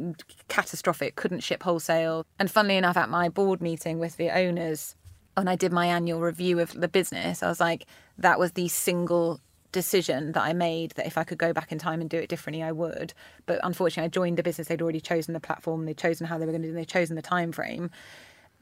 catastrophic, 0.48 1.16
couldn't 1.16 1.40
ship 1.40 1.62
wholesale. 1.62 2.26
And 2.38 2.50
funnily 2.50 2.76
enough, 2.76 2.96
at 2.96 3.08
my 3.08 3.28
board 3.28 3.60
meeting 3.60 3.98
with 3.98 4.16
the 4.16 4.30
owners, 4.30 4.96
when 5.34 5.48
I 5.48 5.56
did 5.56 5.72
my 5.72 5.86
annual 5.86 6.20
review 6.20 6.60
of 6.60 6.72
the 6.72 6.88
business, 6.88 7.42
I 7.42 7.48
was 7.48 7.60
like, 7.60 7.86
that 8.18 8.38
was 8.38 8.52
the 8.52 8.68
single 8.68 9.40
decision 9.72 10.32
that 10.32 10.42
I 10.42 10.52
made 10.52 10.92
that 10.92 11.06
if 11.06 11.16
I 11.16 11.24
could 11.24 11.38
go 11.38 11.52
back 11.52 11.72
in 11.72 11.78
time 11.78 12.00
and 12.00 12.10
do 12.10 12.18
it 12.18 12.28
differently, 12.28 12.62
I 12.62 12.72
would. 12.72 13.14
But 13.46 13.58
unfortunately, 13.62 14.06
I 14.06 14.08
joined 14.08 14.36
the 14.36 14.42
business, 14.42 14.68
they'd 14.68 14.82
already 14.82 15.00
chosen 15.00 15.32
the 15.32 15.40
platform, 15.40 15.86
they'd 15.86 15.96
chosen 15.96 16.26
how 16.26 16.38
they 16.38 16.44
were 16.44 16.52
going 16.52 16.62
to 16.62 16.68
do, 16.68 16.74
it, 16.74 16.76
they'd 16.76 16.88
chosen 16.88 17.16
the 17.16 17.22
time 17.22 17.52
frame. 17.52 17.90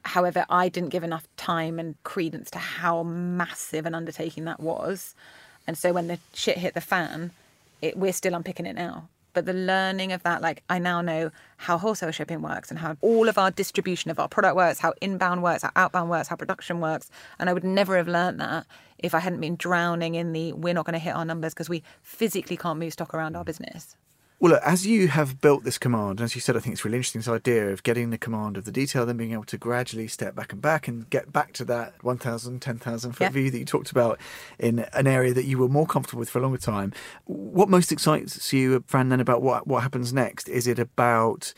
However, 0.03 0.45
I 0.49 0.69
didn't 0.69 0.89
give 0.89 1.03
enough 1.03 1.27
time 1.37 1.77
and 1.77 2.01
credence 2.03 2.49
to 2.51 2.59
how 2.59 3.03
massive 3.03 3.85
an 3.85 3.93
undertaking 3.93 4.45
that 4.45 4.59
was. 4.59 5.13
And 5.67 5.77
so 5.77 5.93
when 5.93 6.07
the 6.07 6.17
shit 6.33 6.57
hit 6.57 6.73
the 6.73 6.81
fan, 6.81 7.31
it, 7.81 7.97
we're 7.97 8.13
still 8.13 8.33
unpicking 8.33 8.65
it 8.65 8.75
now. 8.75 9.09
But 9.33 9.45
the 9.45 9.53
learning 9.53 10.11
of 10.11 10.23
that, 10.23 10.41
like 10.41 10.63
I 10.69 10.79
now 10.79 11.01
know 11.01 11.31
how 11.57 11.77
wholesale 11.77 12.11
shipping 12.11 12.41
works 12.41 12.69
and 12.69 12.79
how 12.79 12.97
all 13.01 13.29
of 13.29 13.37
our 13.37 13.51
distribution 13.51 14.11
of 14.11 14.19
our 14.19 14.27
product 14.27 14.55
works, 14.55 14.79
how 14.79 14.93
inbound 15.01 15.43
works, 15.43 15.63
how 15.63 15.71
outbound 15.75 16.09
works, 16.09 16.27
how 16.27 16.35
production 16.35 16.79
works. 16.79 17.09
And 17.39 17.49
I 17.49 17.53
would 17.53 17.63
never 17.63 17.97
have 17.97 18.07
learned 18.07 18.39
that 18.39 18.65
if 18.97 19.15
I 19.15 19.19
hadn't 19.19 19.41
been 19.41 19.55
drowning 19.55 20.15
in 20.15 20.33
the 20.33 20.53
we're 20.53 20.73
not 20.73 20.85
going 20.85 20.93
to 20.93 20.99
hit 20.99 21.15
our 21.15 21.25
numbers 21.25 21.53
because 21.53 21.69
we 21.69 21.83
physically 22.01 22.57
can't 22.57 22.79
move 22.79 22.93
stock 22.93 23.13
around 23.13 23.35
our 23.35 23.43
business. 23.43 23.95
Well, 24.41 24.53
look, 24.53 24.63
as 24.63 24.87
you 24.87 25.07
have 25.09 25.39
built 25.39 25.65
this 25.65 25.77
command, 25.77 26.19
as 26.19 26.33
you 26.33 26.41
said, 26.41 26.57
I 26.57 26.61
think 26.61 26.73
it's 26.73 26.83
really 26.83 26.97
interesting 26.97 27.19
this 27.19 27.27
idea 27.27 27.69
of 27.69 27.83
getting 27.83 28.09
the 28.09 28.17
command 28.17 28.57
of 28.57 28.65
the 28.65 28.71
detail, 28.71 29.05
then 29.05 29.15
being 29.15 29.33
able 29.33 29.43
to 29.43 29.55
gradually 29.55 30.07
step 30.07 30.33
back 30.33 30.51
and 30.51 30.59
back 30.59 30.87
and 30.87 31.07
get 31.11 31.31
back 31.31 31.53
to 31.53 31.65
that 31.65 31.93
1,000, 32.03 32.59
10,000 32.59 33.11
foot 33.11 33.31
view 33.31 33.51
that 33.51 33.59
you 33.59 33.65
talked 33.65 33.91
about 33.91 34.19
in 34.57 34.79
an 34.93 35.05
area 35.05 35.31
that 35.31 35.45
you 35.45 35.59
were 35.59 35.67
more 35.67 35.85
comfortable 35.85 36.21
with 36.21 36.31
for 36.31 36.39
a 36.39 36.41
longer 36.41 36.57
time. 36.57 36.91
What 37.25 37.69
most 37.69 37.91
excites 37.91 38.51
you, 38.51 38.83
Fran, 38.87 39.09
then 39.09 39.19
about 39.19 39.43
what, 39.43 39.67
what 39.67 39.83
happens 39.83 40.11
next? 40.11 40.49
Is 40.49 40.65
it 40.65 40.79
about 40.79 41.53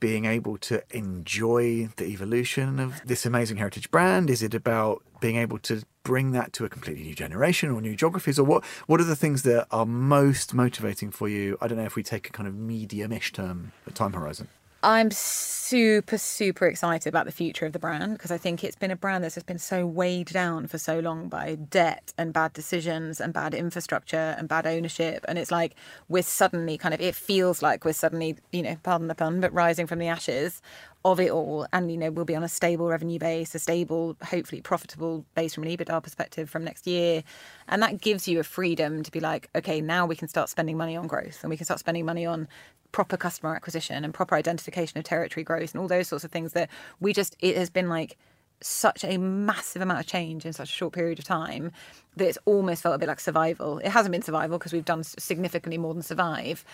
being 0.00 0.24
able 0.24 0.56
to 0.58 0.82
enjoy 0.90 1.88
the 1.96 2.06
evolution 2.06 2.80
of 2.80 3.00
this 3.06 3.24
amazing 3.24 3.58
heritage 3.58 3.90
brand? 3.90 4.30
Is 4.30 4.42
it 4.42 4.54
about 4.54 5.02
being 5.20 5.36
able 5.36 5.58
to 5.58 5.82
bring 6.02 6.32
that 6.32 6.52
to 6.54 6.64
a 6.64 6.68
completely 6.68 7.04
new 7.04 7.14
generation 7.14 7.70
or 7.70 7.80
new 7.80 7.94
geographies? 7.94 8.38
Or 8.38 8.44
what, 8.44 8.64
what 8.86 9.00
are 9.00 9.04
the 9.04 9.16
things 9.16 9.42
that 9.42 9.66
are 9.70 9.86
most 9.86 10.54
motivating 10.54 11.10
for 11.10 11.28
you? 11.28 11.58
I 11.60 11.68
don't 11.68 11.78
know 11.78 11.84
if 11.84 11.94
we 11.94 12.02
take 12.02 12.28
a 12.28 12.32
kind 12.32 12.48
of 12.48 12.54
medium 12.54 13.12
ish 13.12 13.32
term, 13.32 13.72
time 13.94 14.14
horizon. 14.14 14.48
I'm 14.82 15.10
super, 15.10 16.16
super 16.16 16.66
excited 16.66 17.06
about 17.06 17.26
the 17.26 17.32
future 17.32 17.66
of 17.66 17.74
the 17.74 17.78
brand 17.78 18.14
because 18.14 18.30
I 18.30 18.38
think 18.38 18.64
it's 18.64 18.76
been 18.76 18.90
a 18.90 18.96
brand 18.96 19.22
that's 19.22 19.34
just 19.34 19.44
been 19.44 19.58
so 19.58 19.86
weighed 19.86 20.28
down 20.28 20.68
for 20.68 20.78
so 20.78 21.00
long 21.00 21.28
by 21.28 21.56
debt 21.56 22.14
and 22.16 22.32
bad 22.32 22.54
decisions 22.54 23.20
and 23.20 23.34
bad 23.34 23.52
infrastructure 23.52 24.34
and 24.38 24.48
bad 24.48 24.66
ownership. 24.66 25.22
And 25.28 25.38
it's 25.38 25.50
like 25.50 25.74
we're 26.08 26.22
suddenly 26.22 26.78
kind 26.78 26.94
of, 26.94 27.00
it 27.02 27.14
feels 27.14 27.60
like 27.60 27.84
we're 27.84 27.92
suddenly, 27.92 28.38
you 28.52 28.62
know, 28.62 28.78
pardon 28.82 29.08
the 29.08 29.14
pun, 29.14 29.40
but 29.42 29.52
rising 29.52 29.86
from 29.86 29.98
the 29.98 30.08
ashes 30.08 30.62
of 31.04 31.20
it 31.20 31.30
all. 31.30 31.66
And, 31.72 31.90
you 31.90 31.96
know, 31.96 32.10
we'll 32.10 32.24
be 32.24 32.36
on 32.36 32.42
a 32.42 32.48
stable 32.48 32.88
revenue 32.88 33.18
base, 33.18 33.54
a 33.54 33.58
stable, 33.58 34.16
hopefully 34.22 34.60
profitable 34.60 35.24
base 35.34 35.54
from 35.54 35.64
an 35.64 35.76
EBITDA 35.76 36.02
perspective 36.02 36.50
from 36.50 36.64
next 36.64 36.86
year. 36.86 37.22
And 37.68 37.82
that 37.82 38.00
gives 38.00 38.28
you 38.28 38.40
a 38.40 38.44
freedom 38.44 39.02
to 39.02 39.10
be 39.10 39.20
like, 39.20 39.48
okay, 39.54 39.80
now 39.80 40.06
we 40.06 40.16
can 40.16 40.28
start 40.28 40.48
spending 40.48 40.76
money 40.76 40.96
on 40.96 41.06
growth 41.06 41.38
and 41.42 41.50
we 41.50 41.56
can 41.56 41.64
start 41.64 41.80
spending 41.80 42.04
money 42.04 42.26
on 42.26 42.48
proper 42.92 43.16
customer 43.16 43.54
acquisition 43.54 44.04
and 44.04 44.12
proper 44.12 44.34
identification 44.34 44.98
of 44.98 45.04
territory 45.04 45.44
growth 45.44 45.72
and 45.72 45.80
all 45.80 45.88
those 45.88 46.08
sorts 46.08 46.24
of 46.24 46.30
things 46.32 46.52
that 46.54 46.68
we 46.98 47.12
just 47.12 47.36
it 47.40 47.56
has 47.56 47.70
been 47.70 47.88
like 47.88 48.18
such 48.62 49.04
a 49.04 49.16
massive 49.18 49.82
amount 49.82 50.00
of 50.00 50.06
change 50.06 50.44
in 50.44 50.52
such 50.52 50.68
a 50.68 50.72
short 50.72 50.92
period 50.92 51.18
of 51.18 51.24
time 51.24 51.72
that 52.16 52.28
it's 52.28 52.38
almost 52.44 52.82
felt 52.82 52.94
a 52.94 52.98
bit 52.98 53.08
like 53.08 53.20
survival. 53.20 53.78
It 53.78 53.88
hasn't 53.88 54.12
been 54.12 54.22
survival 54.22 54.58
because 54.58 54.72
we've 54.72 54.84
done 54.84 55.02
significantly 55.04 55.78
more 55.78 55.94
than 55.94 56.02
survive. 56.02 56.64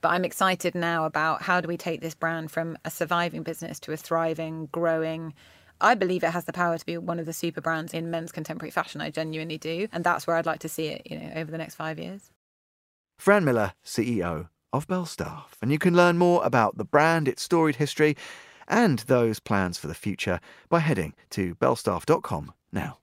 But 0.00 0.08
I'm 0.10 0.24
excited 0.24 0.74
now 0.74 1.04
about 1.04 1.42
how 1.42 1.60
do 1.60 1.68
we 1.68 1.76
take 1.76 2.00
this 2.00 2.14
brand 2.14 2.50
from 2.50 2.76
a 2.84 2.90
surviving 2.90 3.42
business 3.42 3.80
to 3.80 3.92
a 3.92 3.96
thriving, 3.96 4.68
growing. 4.72 5.34
I 5.80 5.94
believe 5.94 6.24
it 6.24 6.30
has 6.30 6.44
the 6.44 6.52
power 6.52 6.78
to 6.78 6.86
be 6.86 6.98
one 6.98 7.18
of 7.18 7.26
the 7.26 7.32
super 7.32 7.60
brands 7.60 7.94
in 7.94 8.10
men's 8.10 8.32
contemporary 8.32 8.70
fashion. 8.70 9.00
I 9.00 9.10
genuinely 9.10 9.58
do. 9.58 9.88
And 9.92 10.04
that's 10.04 10.26
where 10.26 10.36
I'd 10.36 10.46
like 10.46 10.60
to 10.60 10.68
see 10.68 10.88
it, 10.88 11.02
you 11.10 11.18
know, 11.18 11.32
over 11.36 11.50
the 11.50 11.58
next 11.58 11.74
five 11.74 11.98
years. 11.98 12.30
Fran 13.18 13.44
Millar, 13.44 13.72
CEO 13.84 14.48
of 14.72 14.86
Belstaff, 14.86 15.54
and 15.62 15.72
you 15.72 15.78
can 15.78 15.96
learn 15.96 16.18
more 16.18 16.44
about 16.44 16.76
the 16.76 16.84
brand, 16.84 17.28
its 17.28 17.42
storied 17.42 17.76
history, 17.76 18.16
and 18.68 19.00
those 19.00 19.40
plans 19.40 19.78
for 19.78 19.86
the 19.86 19.94
future 19.94 20.40
by 20.68 20.80
heading 20.80 21.14
to 21.30 21.54
belstaff.com 21.56 22.52
now. 22.72 22.98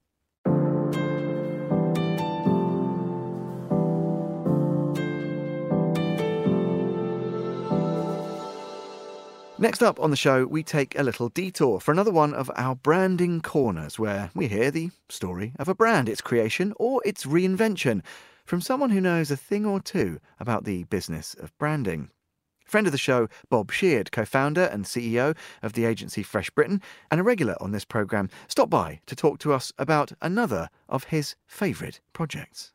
Next 9.63 9.81
up 9.81 9.97
on 10.01 10.09
the 10.09 10.17
show, 10.17 10.45
we 10.45 10.61
take 10.61 10.99
a 10.99 11.03
little 11.03 11.29
detour 11.29 11.79
for 11.79 11.93
another 11.93 12.11
one 12.11 12.33
of 12.33 12.51
our 12.57 12.75
branding 12.75 13.39
corners 13.39 13.97
where 13.97 14.29
we 14.35 14.49
hear 14.49 14.71
the 14.71 14.89
story 15.07 15.53
of 15.57 15.69
a 15.69 15.73
brand, 15.73 16.09
its 16.09 16.19
creation 16.19 16.73
or 16.75 17.01
its 17.05 17.23
reinvention 17.25 18.01
from 18.45 18.59
someone 18.59 18.89
who 18.89 18.99
knows 18.99 19.31
a 19.31 19.37
thing 19.37 19.65
or 19.65 19.79
two 19.79 20.19
about 20.37 20.65
the 20.65 20.83
business 20.83 21.33
of 21.35 21.57
branding. 21.57 22.09
Friend 22.65 22.87
of 22.87 22.91
the 22.91 22.97
show, 22.97 23.27
Bob 23.49 23.71
Sheard, 23.71 24.11
co 24.11 24.25
founder 24.25 24.63
and 24.63 24.85
CEO 24.85 25.35
of 25.61 25.73
the 25.73 25.85
agency 25.85 26.23
Fresh 26.23 26.49
Britain, 26.51 26.81
and 27.11 27.19
a 27.19 27.23
regular 27.23 27.55
on 27.61 27.71
this 27.71 27.85
programme, 27.85 28.29
stopped 28.47 28.69
by 28.71 28.99
to 29.05 29.15
talk 29.15 29.39
to 29.39 29.53
us 29.53 29.71
about 29.77 30.11
another 30.21 30.69
of 30.89 31.05
his 31.05 31.35
favourite 31.45 31.99
projects. 32.13 32.71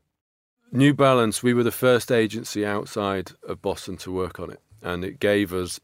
New 0.71 0.93
Balance, 0.93 1.43
we 1.43 1.55
were 1.55 1.63
the 1.63 1.71
first 1.71 2.13
agency 2.13 2.65
outside 2.65 3.33
of 3.47 3.63
Boston 3.63 3.97
to 3.99 4.13
work 4.13 4.39
on 4.39 4.51
it, 4.51 4.61
and 4.83 5.05
it 5.05 5.19
gave 5.19 5.55
us 5.55 5.81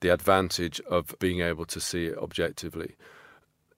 the 0.00 0.10
advantage 0.10 0.80
of 0.82 1.14
being 1.18 1.40
able 1.40 1.64
to 1.64 1.80
see 1.80 2.06
it 2.06 2.18
objectively. 2.18 2.94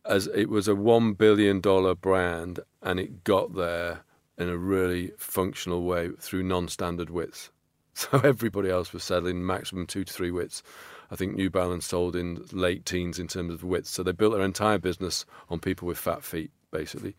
As 0.05 0.27
it 0.35 0.51
was 0.51 0.69
a 0.69 0.75
$1 0.75 1.17
billion 1.17 1.61
brand, 1.61 2.61
and 2.83 3.01
it 3.01 3.25
got 3.25 3.55
there 3.55 4.01
in 4.37 4.49
a 4.49 4.57
really 4.57 5.13
functional 5.17 5.85
way 5.85 6.11
through 6.19 6.43
non-standard 6.43 7.09
widths. 7.09 7.51
So 8.11 8.19
everybody 8.25 8.71
else 8.71 8.93
was 8.93 9.05
selling 9.05 9.47
maximum 9.47 9.87
two 9.87 10.03
to 10.05 10.13
three 10.13 10.33
widths. 10.33 10.65
I 11.13 11.17
think 11.17 11.37
New 11.37 11.49
Balance 11.49 11.87
sold 11.87 12.17
in 12.17 12.45
late 12.51 12.85
teens 12.85 13.21
in 13.21 13.29
terms 13.29 13.55
of 13.55 13.63
widths. 13.63 13.91
So 13.91 14.03
they 14.03 14.11
built 14.11 14.33
their 14.35 14.43
entire 14.43 14.79
business 14.79 15.25
on 15.49 15.61
people 15.61 15.87
with 15.87 15.97
fat 15.97 16.25
feet, 16.25 16.51
basically. 16.73 17.15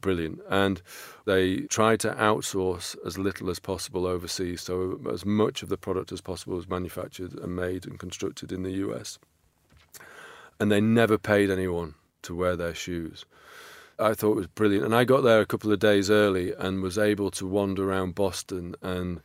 Brilliant. 0.00 0.40
And 0.48 0.82
they 1.24 1.60
tried 1.62 2.00
to 2.00 2.10
outsource 2.12 2.94
as 3.06 3.18
little 3.18 3.50
as 3.50 3.58
possible 3.58 4.06
overseas. 4.06 4.60
So 4.60 5.00
as 5.10 5.24
much 5.24 5.62
of 5.62 5.70
the 5.70 5.78
product 5.78 6.12
as 6.12 6.20
possible 6.20 6.56
was 6.56 6.68
manufactured 6.68 7.32
and 7.34 7.56
made 7.56 7.86
and 7.86 7.98
constructed 7.98 8.52
in 8.52 8.62
the 8.62 8.72
US. 8.72 9.18
And 10.60 10.70
they 10.70 10.80
never 10.80 11.18
paid 11.18 11.50
anyone 11.50 11.94
to 12.22 12.34
wear 12.34 12.54
their 12.54 12.74
shoes. 12.74 13.24
I 13.98 14.14
thought 14.14 14.32
it 14.32 14.36
was 14.36 14.46
brilliant. 14.46 14.84
And 14.84 14.94
I 14.94 15.04
got 15.04 15.22
there 15.22 15.40
a 15.40 15.46
couple 15.46 15.72
of 15.72 15.80
days 15.80 16.10
early 16.10 16.52
and 16.52 16.82
was 16.82 16.98
able 16.98 17.30
to 17.32 17.46
wander 17.46 17.90
around 17.90 18.14
Boston 18.14 18.76
and 18.82 19.20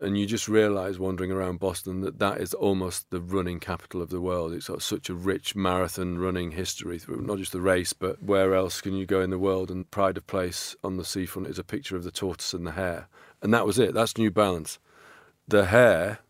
and 0.00 0.18
you 0.18 0.26
just 0.26 0.48
realise 0.48 0.98
wandering 0.98 1.30
around 1.30 1.58
Boston 1.58 2.00
that 2.00 2.18
that 2.18 2.40
is 2.40 2.54
almost 2.54 3.10
the 3.10 3.20
running 3.20 3.60
capital 3.60 4.00
of 4.00 4.08
the 4.08 4.20
world. 4.20 4.52
It's 4.52 4.68
got 4.68 4.82
such 4.82 5.10
a 5.10 5.14
rich 5.14 5.54
marathon 5.54 6.18
running 6.18 6.52
history, 6.52 7.00
not 7.06 7.38
just 7.38 7.52
the 7.52 7.60
race, 7.60 7.92
but 7.92 8.22
where 8.22 8.54
else 8.54 8.80
can 8.80 8.94
you 8.94 9.04
go 9.04 9.20
in 9.20 9.30
the 9.30 9.38
world? 9.38 9.70
And 9.70 9.90
pride 9.90 10.16
of 10.16 10.26
place 10.26 10.74
on 10.82 10.96
the 10.96 11.04
seafront 11.04 11.48
is 11.48 11.58
a 11.58 11.64
picture 11.64 11.96
of 11.96 12.04
the 12.04 12.10
tortoise 12.10 12.54
and 12.54 12.66
the 12.66 12.72
hare, 12.72 13.08
and 13.42 13.52
that 13.52 13.66
was 13.66 13.78
it. 13.78 13.92
That's 13.92 14.16
New 14.16 14.30
Balance. 14.30 14.78
The 15.46 15.66
hare 15.66 16.20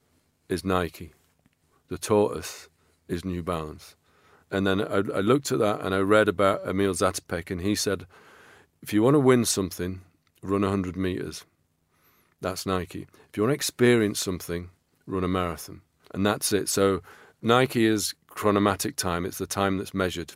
is 0.49 0.65
Nike, 0.65 1.13
the 1.89 1.99
tortoise 1.99 2.69
is 3.07 3.25
New 3.25 3.43
Balance. 3.43 3.95
And 4.51 4.67
then 4.67 4.81
I, 4.81 4.97
I, 4.97 5.21
looked 5.21 5.53
at 5.53 5.61
that 5.61 5.81
and 5.81 5.95
I 5.95 5.99
read 5.99 6.29
about 6.29 6.67
Emil 6.67 6.93
Zatopek, 6.93 7.53
and 7.53 7.61
he 7.61 7.77
said, 7.77 8.07
if 8.83 8.93
you 8.93 9.03
want 9.03 9.15
to 9.15 9.21
win 9.21 9.45
something, 9.45 10.01
run 10.43 10.63
100 10.63 10.97
meters. 10.97 11.45
That's 12.41 12.67
Nike. 12.67 13.07
If 13.29 13.37
you 13.37 13.43
want 13.43 13.51
to 13.51 13.55
experience 13.55 14.19
something, 14.21 14.71
run 15.07 15.25
a 15.25 15.29
marathon. 15.29 15.83
And 16.13 16.25
that's 16.25 16.53
it. 16.53 16.69
So 16.69 17.03
Nike 17.43 17.85
is 17.85 18.15
chronomatic 18.31 18.97
time, 18.97 19.25
it's 19.25 19.39
the 19.39 19.47
time 19.47 19.79
that's 19.79 19.95
measured, 19.95 20.35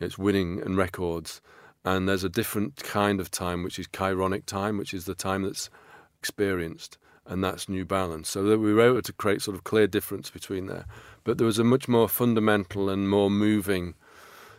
it's 0.00 0.18
winning 0.18 0.60
and 0.60 0.76
records. 0.76 1.40
And 1.84 2.08
there's 2.08 2.24
a 2.24 2.28
different 2.28 2.76
kind 2.76 3.20
of 3.20 3.30
time, 3.30 3.62
which 3.62 3.78
is 3.78 3.86
chironic 3.88 4.46
time, 4.46 4.78
which 4.78 4.92
is 4.92 5.04
the 5.04 5.14
time 5.14 5.42
that's 5.42 5.70
experienced 6.18 6.98
and 7.26 7.44
that's 7.44 7.68
New 7.68 7.84
Balance. 7.84 8.28
So 8.28 8.42
that 8.44 8.58
we 8.58 8.72
were 8.72 8.86
able 8.86 9.02
to 9.02 9.12
create 9.12 9.42
sort 9.42 9.56
of 9.56 9.64
clear 9.64 9.86
difference 9.86 10.30
between 10.30 10.66
there. 10.66 10.86
But 11.24 11.38
there 11.38 11.46
was 11.46 11.58
a 11.58 11.64
much 11.64 11.86
more 11.86 12.08
fundamental 12.08 12.88
and 12.88 13.08
more 13.08 13.30
moving 13.30 13.94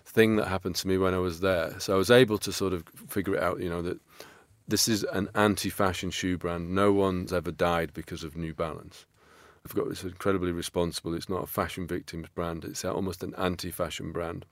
thing 0.06 0.38
that 0.38 0.48
happened 0.48 0.76
to 0.76 0.88
me 0.88 0.98
when 0.98 1.13
I 1.13 1.18
was 1.18 1.42
there. 1.42 1.80
So 1.80 1.94
I 1.94 1.98
was 1.98 2.12
able 2.12 2.38
to 2.39 2.52
sort 2.52 2.74
of 2.74 2.84
figure 3.08 3.36
it 3.36 3.44
out, 3.44 3.60
you 3.60 3.70
know, 3.70 3.82
that 3.82 4.00
this 4.69 4.88
is 4.88 5.03
an 5.03 5.29
anti-fashion 5.34 6.12
shoe 6.12 6.38
brand. 6.38 6.73
No 6.73 6.93
one's 6.93 7.34
ever 7.34 7.51
died 7.51 7.91
because 7.93 8.23
of 8.23 8.38
New 8.38 8.53
Balance. 8.53 9.05
I've 9.65 9.75
got 9.75 9.89
this 9.89 10.03
incredibly 10.03 10.51
responsible. 10.51 11.13
It's 11.13 11.27
not 11.27 11.43
a 11.43 11.47
fashion 11.47 11.88
victims 11.88 12.27
brand. 12.34 12.63
It's 12.63 12.86
almost 12.86 13.23
an 13.23 13.34
anti-fashion 13.36 14.12
brand. 14.12 14.45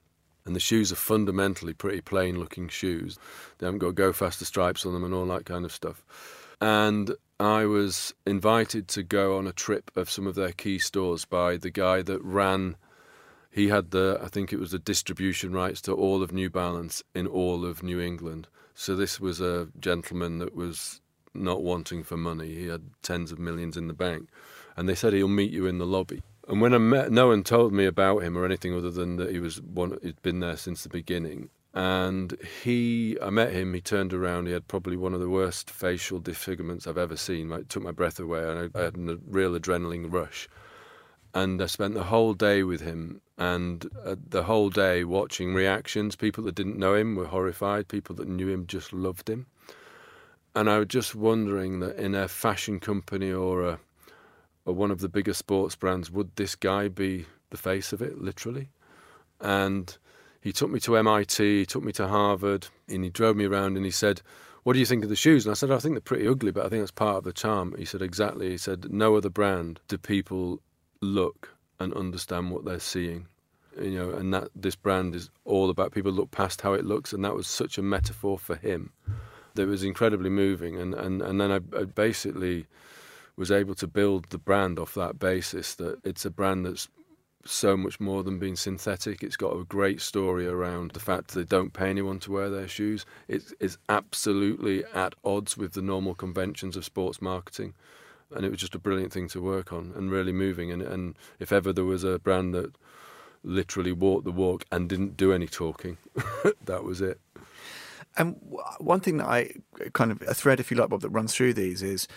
And 0.45 0.55
the 0.55 0.59
shoes 0.59 0.91
are 0.91 0.95
fundamentally 0.95 1.73
pretty 1.73 2.01
plain 2.01 2.39
looking 2.39 2.67
shoes. 2.67 3.19
They 3.57 3.67
haven't 3.67 3.79
got 3.79 3.95
go 3.95 4.11
faster 4.11 4.45
stripes 4.45 4.85
on 4.85 4.93
them 4.93 5.03
and 5.03 5.13
all 5.13 5.25
that 5.27 5.45
kind 5.45 5.65
of 5.65 5.71
stuff. 5.71 6.03
And 6.59 7.15
I 7.39 7.65
was 7.65 8.13
invited 8.25 8.87
to 8.89 9.03
go 9.03 9.37
on 9.37 9.45
a 9.45 9.53
trip 9.53 9.91
of 9.95 10.09
some 10.09 10.25
of 10.25 10.35
their 10.35 10.51
key 10.51 10.79
stores 10.79 11.25
by 11.25 11.57
the 11.57 11.69
guy 11.69 12.01
that 12.01 12.23
ran. 12.23 12.75
He 13.51 13.67
had 13.67 13.91
the, 13.91 14.19
I 14.23 14.27
think 14.27 14.51
it 14.51 14.59
was 14.59 14.71
the 14.71 14.79
distribution 14.79 15.51
rights 15.51 15.81
to 15.81 15.93
all 15.93 16.23
of 16.23 16.31
New 16.31 16.49
Balance 16.49 17.03
in 17.13 17.27
all 17.27 17.65
of 17.65 17.83
New 17.83 17.99
England. 17.99 18.47
So 18.79 18.95
this 18.95 19.19
was 19.19 19.41
a 19.41 19.69
gentleman 19.79 20.37
that 20.37 20.55
was 20.55 21.01
not 21.33 21.63
wanting 21.63 22.03
for 22.03 22.15
money. 22.15 22.53
He 22.53 22.67
had 22.67 22.91
tens 23.01 23.31
of 23.31 23.39
millions 23.39 23.75
in 23.75 23.87
the 23.87 23.93
bank. 23.93 24.29
And 24.77 24.87
they 24.87 24.93
said 24.93 25.13
he'll 25.13 25.27
meet 25.27 25.51
you 25.51 25.65
in 25.65 25.79
the 25.79 25.85
lobby. 25.85 26.21
And 26.47 26.61
when 26.61 26.75
I 26.75 26.77
met, 26.77 27.11
no 27.11 27.29
one 27.29 27.41
told 27.41 27.73
me 27.73 27.85
about 27.85 28.19
him 28.19 28.37
or 28.37 28.45
anything 28.45 28.75
other 28.75 28.91
than 28.91 29.15
that 29.15 29.31
he 29.31 29.39
was 29.39 29.59
one. 29.59 29.97
He'd 30.03 30.21
been 30.21 30.41
there 30.41 30.55
since 30.57 30.83
the 30.83 30.89
beginning. 30.89 31.49
And 31.73 32.37
he, 32.63 33.17
I 33.19 33.31
met 33.31 33.51
him. 33.51 33.73
He 33.73 33.81
turned 33.81 34.13
around. 34.13 34.45
He 34.45 34.53
had 34.53 34.67
probably 34.67 34.95
one 34.95 35.15
of 35.15 35.21
the 35.21 35.29
worst 35.29 35.71
facial 35.71 36.19
disfigurements 36.19 36.85
I've 36.85 36.99
ever 36.99 37.17
seen. 37.17 37.51
It 37.51 37.69
took 37.69 37.81
my 37.81 37.91
breath 37.91 38.19
away, 38.19 38.47
and 38.47 38.71
I, 38.75 38.79
I 38.79 38.83
had 38.83 38.95
a 38.95 39.17
real 39.27 39.59
adrenaline 39.59 40.13
rush. 40.13 40.47
And 41.33 41.61
I 41.61 41.65
spent 41.67 41.93
the 41.93 42.03
whole 42.03 42.33
day 42.33 42.63
with 42.63 42.81
him, 42.81 43.21
and 43.37 43.85
uh, 44.03 44.15
the 44.29 44.43
whole 44.43 44.69
day 44.69 45.03
watching 45.03 45.53
reactions. 45.53 46.15
People 46.15 46.43
that 46.45 46.55
didn't 46.55 46.77
know 46.77 46.95
him 46.95 47.15
were 47.15 47.27
horrified. 47.27 47.87
People 47.87 48.15
that 48.15 48.27
knew 48.27 48.47
him 48.47 48.65
just 48.65 48.93
loved 48.93 49.29
him. 49.29 49.45
And 50.55 50.69
I 50.69 50.79
was 50.79 50.87
just 50.87 51.13
wondering 51.13 51.81
that 51.81 51.97
in 51.97 52.15
a 52.15 52.27
fashion 52.27 52.79
company 52.79 53.31
or 53.31 53.63
a 53.63 53.79
or 54.67 54.73
one 54.73 54.91
of 54.91 54.99
the 54.99 55.07
bigger 55.07 55.33
sports 55.33 55.75
brands, 55.75 56.11
would 56.11 56.35
this 56.35 56.53
guy 56.53 56.89
be 56.89 57.25
the 57.51 57.57
face 57.57 57.93
of 57.93 58.01
it, 58.01 58.21
literally? 58.21 58.69
And 59.39 59.97
he 60.41 60.51
took 60.51 60.69
me 60.69 60.79
to 60.81 60.97
MIT, 60.97 61.59
he 61.59 61.65
took 61.65 61.83
me 61.83 61.93
to 61.93 62.07
Harvard, 62.07 62.67
and 62.89 63.03
he 63.03 63.09
drove 63.09 63.37
me 63.37 63.45
around 63.45 63.77
and 63.77 63.85
he 63.85 63.91
said, 63.91 64.21
What 64.63 64.73
do 64.73 64.79
you 64.79 64.85
think 64.85 65.03
of 65.03 65.09
the 65.09 65.15
shoes? 65.15 65.45
And 65.45 65.51
I 65.51 65.55
said, 65.55 65.71
I 65.71 65.79
think 65.79 65.93
they're 65.93 66.01
pretty 66.01 66.27
ugly, 66.27 66.51
but 66.51 66.65
I 66.65 66.69
think 66.69 66.81
that's 66.81 66.91
part 66.91 67.15
of 67.15 67.23
the 67.23 67.31
charm. 67.31 67.75
He 67.77 67.85
said, 67.85 68.01
Exactly. 68.01 68.49
He 68.49 68.57
said, 68.57 68.91
No 68.91 69.15
other 69.15 69.29
brand 69.29 69.79
do 69.87 69.97
people 69.97 70.59
look 71.01 71.55
and 71.79 71.93
understand 71.93 72.51
what 72.51 72.65
they're 72.65 72.79
seeing. 72.79 73.27
You 73.79 73.91
know, 73.91 74.09
and 74.11 74.33
that 74.33 74.49
this 74.55 74.75
brand 74.75 75.13
is 75.13 75.29
all 75.45 75.69
about 75.69 75.91
people 75.91 76.11
look 76.11 76.31
past 76.31 76.61
how 76.61 76.73
it 76.73 76.83
looks, 76.83 77.13
and 77.13 77.23
that 77.23 77.35
was 77.35 77.47
such 77.47 77.77
a 77.77 77.83
metaphor 77.83 78.39
for 78.39 78.55
him 78.55 78.91
that 79.53 79.67
was 79.67 79.83
incredibly 79.83 80.31
moving. 80.31 80.79
And, 80.79 80.95
and, 80.95 81.21
and 81.21 81.39
then 81.39 81.51
I, 81.51 81.57
I 81.77 81.83
basically 81.83 82.65
was 83.35 83.51
able 83.51 83.75
to 83.75 83.87
build 83.87 84.29
the 84.29 84.39
brand 84.39 84.79
off 84.79 84.95
that 84.95 85.19
basis 85.19 85.75
that 85.75 85.99
it's 86.03 86.25
a 86.25 86.31
brand 86.31 86.65
that's 86.65 86.87
so 87.45 87.77
much 87.77 87.99
more 87.99 88.23
than 88.23 88.39
being 88.39 88.55
synthetic. 88.55 89.21
It's 89.21 89.37
got 89.37 89.55
a 89.55 89.63
great 89.63 90.01
story 90.01 90.47
around 90.47 90.91
the 90.91 90.99
fact 90.99 91.29
that 91.29 91.39
they 91.39 91.45
don't 91.45 91.73
pay 91.73 91.89
anyone 91.89 92.19
to 92.21 92.31
wear 92.31 92.49
their 92.49 92.67
shoes. 92.67 93.05
It's, 93.27 93.53
it's 93.59 93.77
absolutely 93.89 94.83
at 94.93 95.13
odds 95.23 95.55
with 95.55 95.73
the 95.73 95.81
normal 95.81 96.15
conventions 96.15 96.75
of 96.75 96.83
sports 96.83 97.21
marketing. 97.21 97.73
And 98.35 98.45
it 98.45 98.51
was 98.51 98.59
just 98.59 98.75
a 98.75 98.79
brilliant 98.79 99.13
thing 99.13 99.27
to 99.29 99.41
work 99.41 99.71
on 99.71 99.93
and 99.95 100.11
really 100.11 100.33
moving. 100.33 100.71
And, 100.71 100.81
and 100.81 101.15
if 101.39 101.51
ever 101.51 101.71
there 101.71 101.85
was 101.85 102.03
a 102.03 102.19
brand 102.19 102.53
that 102.53 102.75
literally 103.43 103.91
walked 103.91 104.25
the 104.25 104.31
walk 104.31 104.65
and 104.71 104.89
didn't 104.89 105.15
do 105.15 105.31
any 105.31 105.47
talking, 105.47 105.97
that 106.65 106.83
was 106.83 107.01
it. 107.01 107.19
And 108.17 108.39
one 108.79 108.99
thing 108.99 109.17
that 109.17 109.27
I 109.27 109.51
kind 109.93 110.11
of 110.11 110.21
a 110.23 110.33
thread, 110.33 110.59
if 110.59 110.71
you 110.71 110.77
like, 110.77 110.89
Bob, 110.89 111.01
that 111.01 111.09
runs 111.09 111.33
through 111.35 111.53
these 111.53 111.83
is 111.83 112.07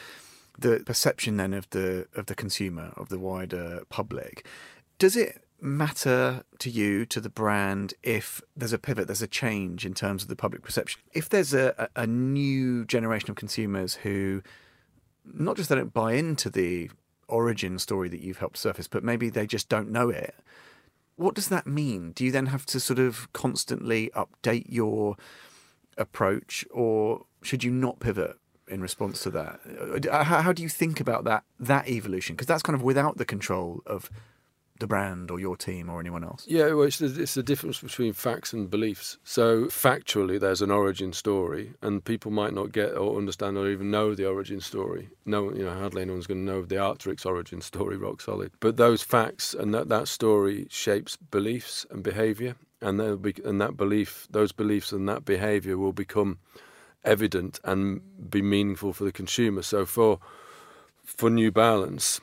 the 0.58 0.82
perception 0.84 1.36
then 1.36 1.52
of 1.54 1.68
the 1.70 2.06
of 2.14 2.26
the 2.26 2.34
consumer 2.34 2.92
of 2.96 3.08
the 3.08 3.18
wider 3.18 3.82
public. 3.88 4.46
Does 4.98 5.16
it 5.16 5.44
matter 5.60 6.42
to 6.58 6.70
you 6.70 7.04
to 7.06 7.20
the 7.20 7.28
brand 7.28 7.94
if 8.02 8.40
there's 8.56 8.72
a 8.72 8.78
pivot, 8.78 9.06
there's 9.06 9.22
a 9.22 9.26
change 9.26 9.84
in 9.84 9.94
terms 9.94 10.22
of 10.22 10.28
the 10.28 10.36
public 10.36 10.62
perception? 10.62 11.00
If 11.12 11.28
there's 11.28 11.52
a, 11.52 11.88
a 11.96 12.06
new 12.06 12.84
generation 12.86 13.30
of 13.30 13.36
consumers 13.36 13.94
who 13.96 14.42
not 15.34 15.56
just 15.56 15.68
they 15.68 15.76
don't 15.76 15.92
buy 15.92 16.12
into 16.12 16.50
the 16.50 16.90
origin 17.28 17.78
story 17.78 18.08
that 18.08 18.20
you've 18.20 18.38
helped 18.38 18.56
surface, 18.56 18.88
but 18.88 19.04
maybe 19.04 19.28
they 19.30 19.46
just 19.46 19.68
don't 19.68 19.90
know 19.90 20.10
it. 20.10 20.34
What 21.16 21.34
does 21.34 21.48
that 21.48 21.66
mean? 21.66 22.12
Do 22.12 22.24
you 22.24 22.32
then 22.32 22.46
have 22.46 22.66
to 22.66 22.80
sort 22.80 22.98
of 22.98 23.32
constantly 23.32 24.10
update 24.14 24.66
your 24.68 25.16
approach, 25.98 26.64
or 26.70 27.26
should 27.42 27.62
you 27.62 27.70
not 27.70 28.00
pivot 28.00 28.36
in 28.68 28.80
response 28.80 29.22
to 29.22 29.30
that? 29.30 29.60
Uh, 30.10 30.24
how, 30.24 30.42
how 30.42 30.52
do 30.52 30.62
you 30.62 30.68
think 30.68 31.00
about 31.00 31.24
that 31.24 31.44
that 31.58 31.88
evolution? 31.88 32.36
Because 32.36 32.46
that's 32.46 32.62
kind 32.62 32.74
of 32.74 32.82
without 32.82 33.18
the 33.18 33.24
control 33.24 33.82
of 33.86 34.10
the 34.80 34.86
brand 34.86 35.30
or 35.30 35.38
your 35.38 35.56
team 35.56 35.88
or 35.88 36.00
anyone 36.00 36.24
else. 36.24 36.44
Yeah, 36.48 36.72
well, 36.72 36.82
it's 36.82 36.98
the, 36.98 37.22
it's 37.22 37.34
the 37.34 37.42
difference 37.42 37.80
between 37.80 38.12
facts 38.12 38.52
and 38.52 38.68
beliefs. 38.68 39.18
So 39.22 39.66
factually, 39.66 40.40
there's 40.40 40.62
an 40.62 40.70
origin 40.70 41.12
story, 41.12 41.74
and 41.82 42.04
people 42.04 42.30
might 42.30 42.52
not 42.52 42.72
get 42.72 42.96
or 42.96 43.16
understand 43.16 43.56
or 43.56 43.68
even 43.68 43.90
know 43.90 44.14
the 44.14 44.26
origin 44.26 44.60
story. 44.60 45.08
No, 45.24 45.52
you 45.52 45.64
know, 45.64 45.74
hardly 45.74 46.02
anyone's 46.02 46.26
going 46.26 46.44
to 46.44 46.52
know 46.52 46.62
the 46.62 46.76
Arc'teryx 46.76 47.24
origin 47.24 47.60
story, 47.60 47.96
rock 47.98 48.20
solid. 48.20 48.50
But 48.60 48.76
those 48.76 49.02
facts 49.02 49.54
and 49.54 49.72
that, 49.74 49.88
that 49.88 50.08
story 50.08 50.66
shapes 50.70 51.16
beliefs 51.16 51.86
and 51.90 52.02
behaviour, 52.02 52.56
and 52.82 53.22
be, 53.22 53.34
and 53.44 53.60
that 53.60 53.76
belief, 53.76 54.26
those 54.30 54.52
beliefs 54.52 54.90
and 54.90 55.08
that 55.08 55.24
behaviour 55.24 55.76
will 55.76 55.92
become 55.92 56.38
evident 57.04 57.60
and 57.64 58.00
be 58.30 58.42
meaningful 58.42 58.92
for 58.92 59.04
the 59.04 59.12
consumer. 59.12 59.62
So 59.62 59.86
for 59.86 60.18
for 61.04 61.28
New 61.28 61.50
Balance, 61.50 62.20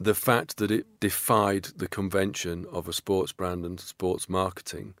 the 0.00 0.14
fact 0.14 0.56
that 0.56 0.70
it 0.70 1.00
defied 1.00 1.64
the 1.76 1.88
convention 1.88 2.66
of 2.70 2.88
a 2.88 2.92
sports 2.92 3.32
brand 3.32 3.64
and 3.64 3.78
sports 3.78 4.28
marketing 4.28 4.94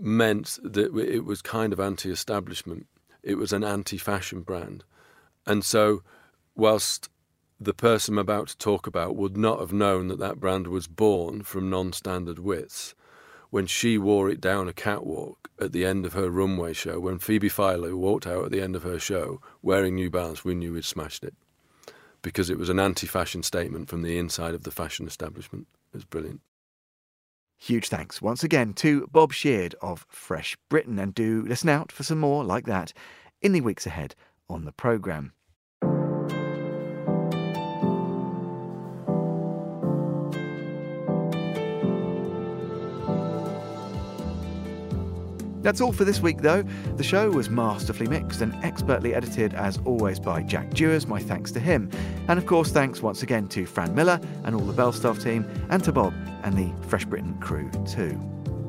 meant 0.00 0.58
that 0.62 0.96
it 0.96 1.24
was 1.24 1.42
kind 1.42 1.72
of 1.72 1.80
anti-establishment. 1.80 2.86
It 3.22 3.36
was 3.36 3.52
an 3.52 3.64
anti-fashion 3.64 4.42
brand, 4.42 4.84
and 5.46 5.64
so 5.64 6.02
whilst 6.54 7.08
the 7.60 7.74
person 7.74 8.14
I'm 8.14 8.18
about 8.18 8.48
to 8.48 8.58
talk 8.58 8.86
about 8.86 9.16
would 9.16 9.36
not 9.36 9.58
have 9.58 9.72
known 9.72 10.06
that 10.08 10.20
that 10.20 10.38
brand 10.38 10.68
was 10.68 10.86
born 10.86 11.42
from 11.42 11.68
non-standard 11.68 12.38
wits, 12.38 12.94
when 13.50 13.66
she 13.66 13.98
wore 13.98 14.28
it 14.28 14.40
down 14.40 14.68
a 14.68 14.72
catwalk 14.72 15.50
at 15.60 15.72
the 15.72 15.84
end 15.84 16.06
of 16.06 16.12
her 16.12 16.30
runway 16.30 16.72
show, 16.72 17.00
when 17.00 17.18
Phoebe 17.18 17.48
Philo 17.48 17.96
walked 17.96 18.26
out 18.26 18.44
at 18.44 18.52
the 18.52 18.60
end 18.60 18.76
of 18.76 18.84
her 18.84 19.00
show 19.00 19.40
wearing 19.62 19.96
New 19.96 20.10
Balance, 20.10 20.44
we 20.44 20.54
knew 20.54 20.74
we'd 20.74 20.84
smashed 20.84 21.24
it 21.24 21.34
because 22.28 22.50
it 22.50 22.58
was 22.58 22.68
an 22.68 22.78
anti 22.78 23.06
fashion 23.06 23.42
statement 23.42 23.88
from 23.88 24.02
the 24.02 24.18
inside 24.18 24.54
of 24.54 24.64
the 24.64 24.70
fashion 24.70 25.06
establishment. 25.06 25.66
It 25.94 25.96
was 25.96 26.04
brilliant. 26.04 26.42
Huge 27.56 27.88
thanks 27.88 28.20
once 28.20 28.44
again 28.44 28.74
to 28.74 29.06
Bob 29.06 29.32
Sheard 29.32 29.74
of 29.80 30.04
Fresh 30.10 30.58
Britain, 30.68 30.98
and 30.98 31.14
do 31.14 31.42
listen 31.48 31.70
out 31.70 31.90
for 31.90 32.02
some 32.02 32.18
more 32.18 32.44
like 32.44 32.66
that 32.66 32.92
in 33.40 33.52
the 33.52 33.62
weeks 33.62 33.86
ahead 33.86 34.14
on 34.46 34.66
the 34.66 34.72
programme. 34.72 35.32
That's 45.68 45.82
all 45.82 45.92
for 45.92 46.06
this 46.06 46.22
week, 46.22 46.38
though. 46.38 46.62
The 46.96 47.02
show 47.02 47.30
was 47.30 47.50
masterfully 47.50 48.08
mixed 48.08 48.40
and 48.40 48.54
expertly 48.64 49.14
edited, 49.14 49.52
as 49.52 49.78
always, 49.84 50.18
by 50.18 50.42
Jack 50.42 50.70
Dewars. 50.70 51.06
My 51.06 51.20
thanks 51.20 51.52
to 51.52 51.60
him. 51.60 51.90
And 52.26 52.38
of 52.38 52.46
course, 52.46 52.70
thanks 52.70 53.02
once 53.02 53.22
again 53.22 53.48
to 53.48 53.66
Fran 53.66 53.94
Millar 53.94 54.18
and 54.44 54.54
all 54.54 54.62
the 54.62 54.72
Belstaff 54.72 55.22
team, 55.22 55.46
and 55.68 55.84
to 55.84 55.92
Bob 55.92 56.14
and 56.42 56.56
the 56.56 56.72
Fresh 56.88 57.04
Britain 57.04 57.36
crew, 57.40 57.70
too. 57.86 58.18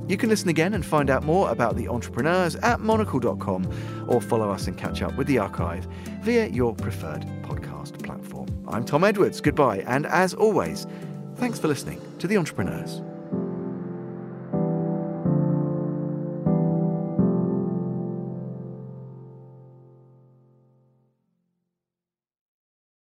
You 0.10 0.18
can 0.18 0.28
listen 0.28 0.50
again 0.50 0.74
and 0.74 0.86
find 0.86 1.10
out 1.10 1.24
more 1.24 1.50
about 1.52 1.78
the 1.78 1.88
entrepreneurs 1.88 2.58
at 2.58 2.82
monocle.com 2.82 4.06
or 4.10 4.20
follow 4.20 4.52
us 4.52 4.68
and 4.68 4.78
catch 4.78 5.02
up 5.02 5.16
with 5.16 5.28
the 5.28 5.38
archive 5.38 5.88
via 6.22 6.48
your 6.48 6.76
preferred 6.76 7.22
podcast 7.44 8.04
platform. 8.04 8.50
I'm 8.68 8.84
Tom 8.84 9.06
Edwards. 9.06 9.40
Goodbye. 9.40 9.86
And 9.88 10.06
as 10.06 10.34
always, 10.34 10.86
thanks 11.38 11.60
for 11.60 11.70
listening 11.70 12.02
to 12.20 12.28
The 12.28 12.36
Entrepreneurs. 12.36 13.02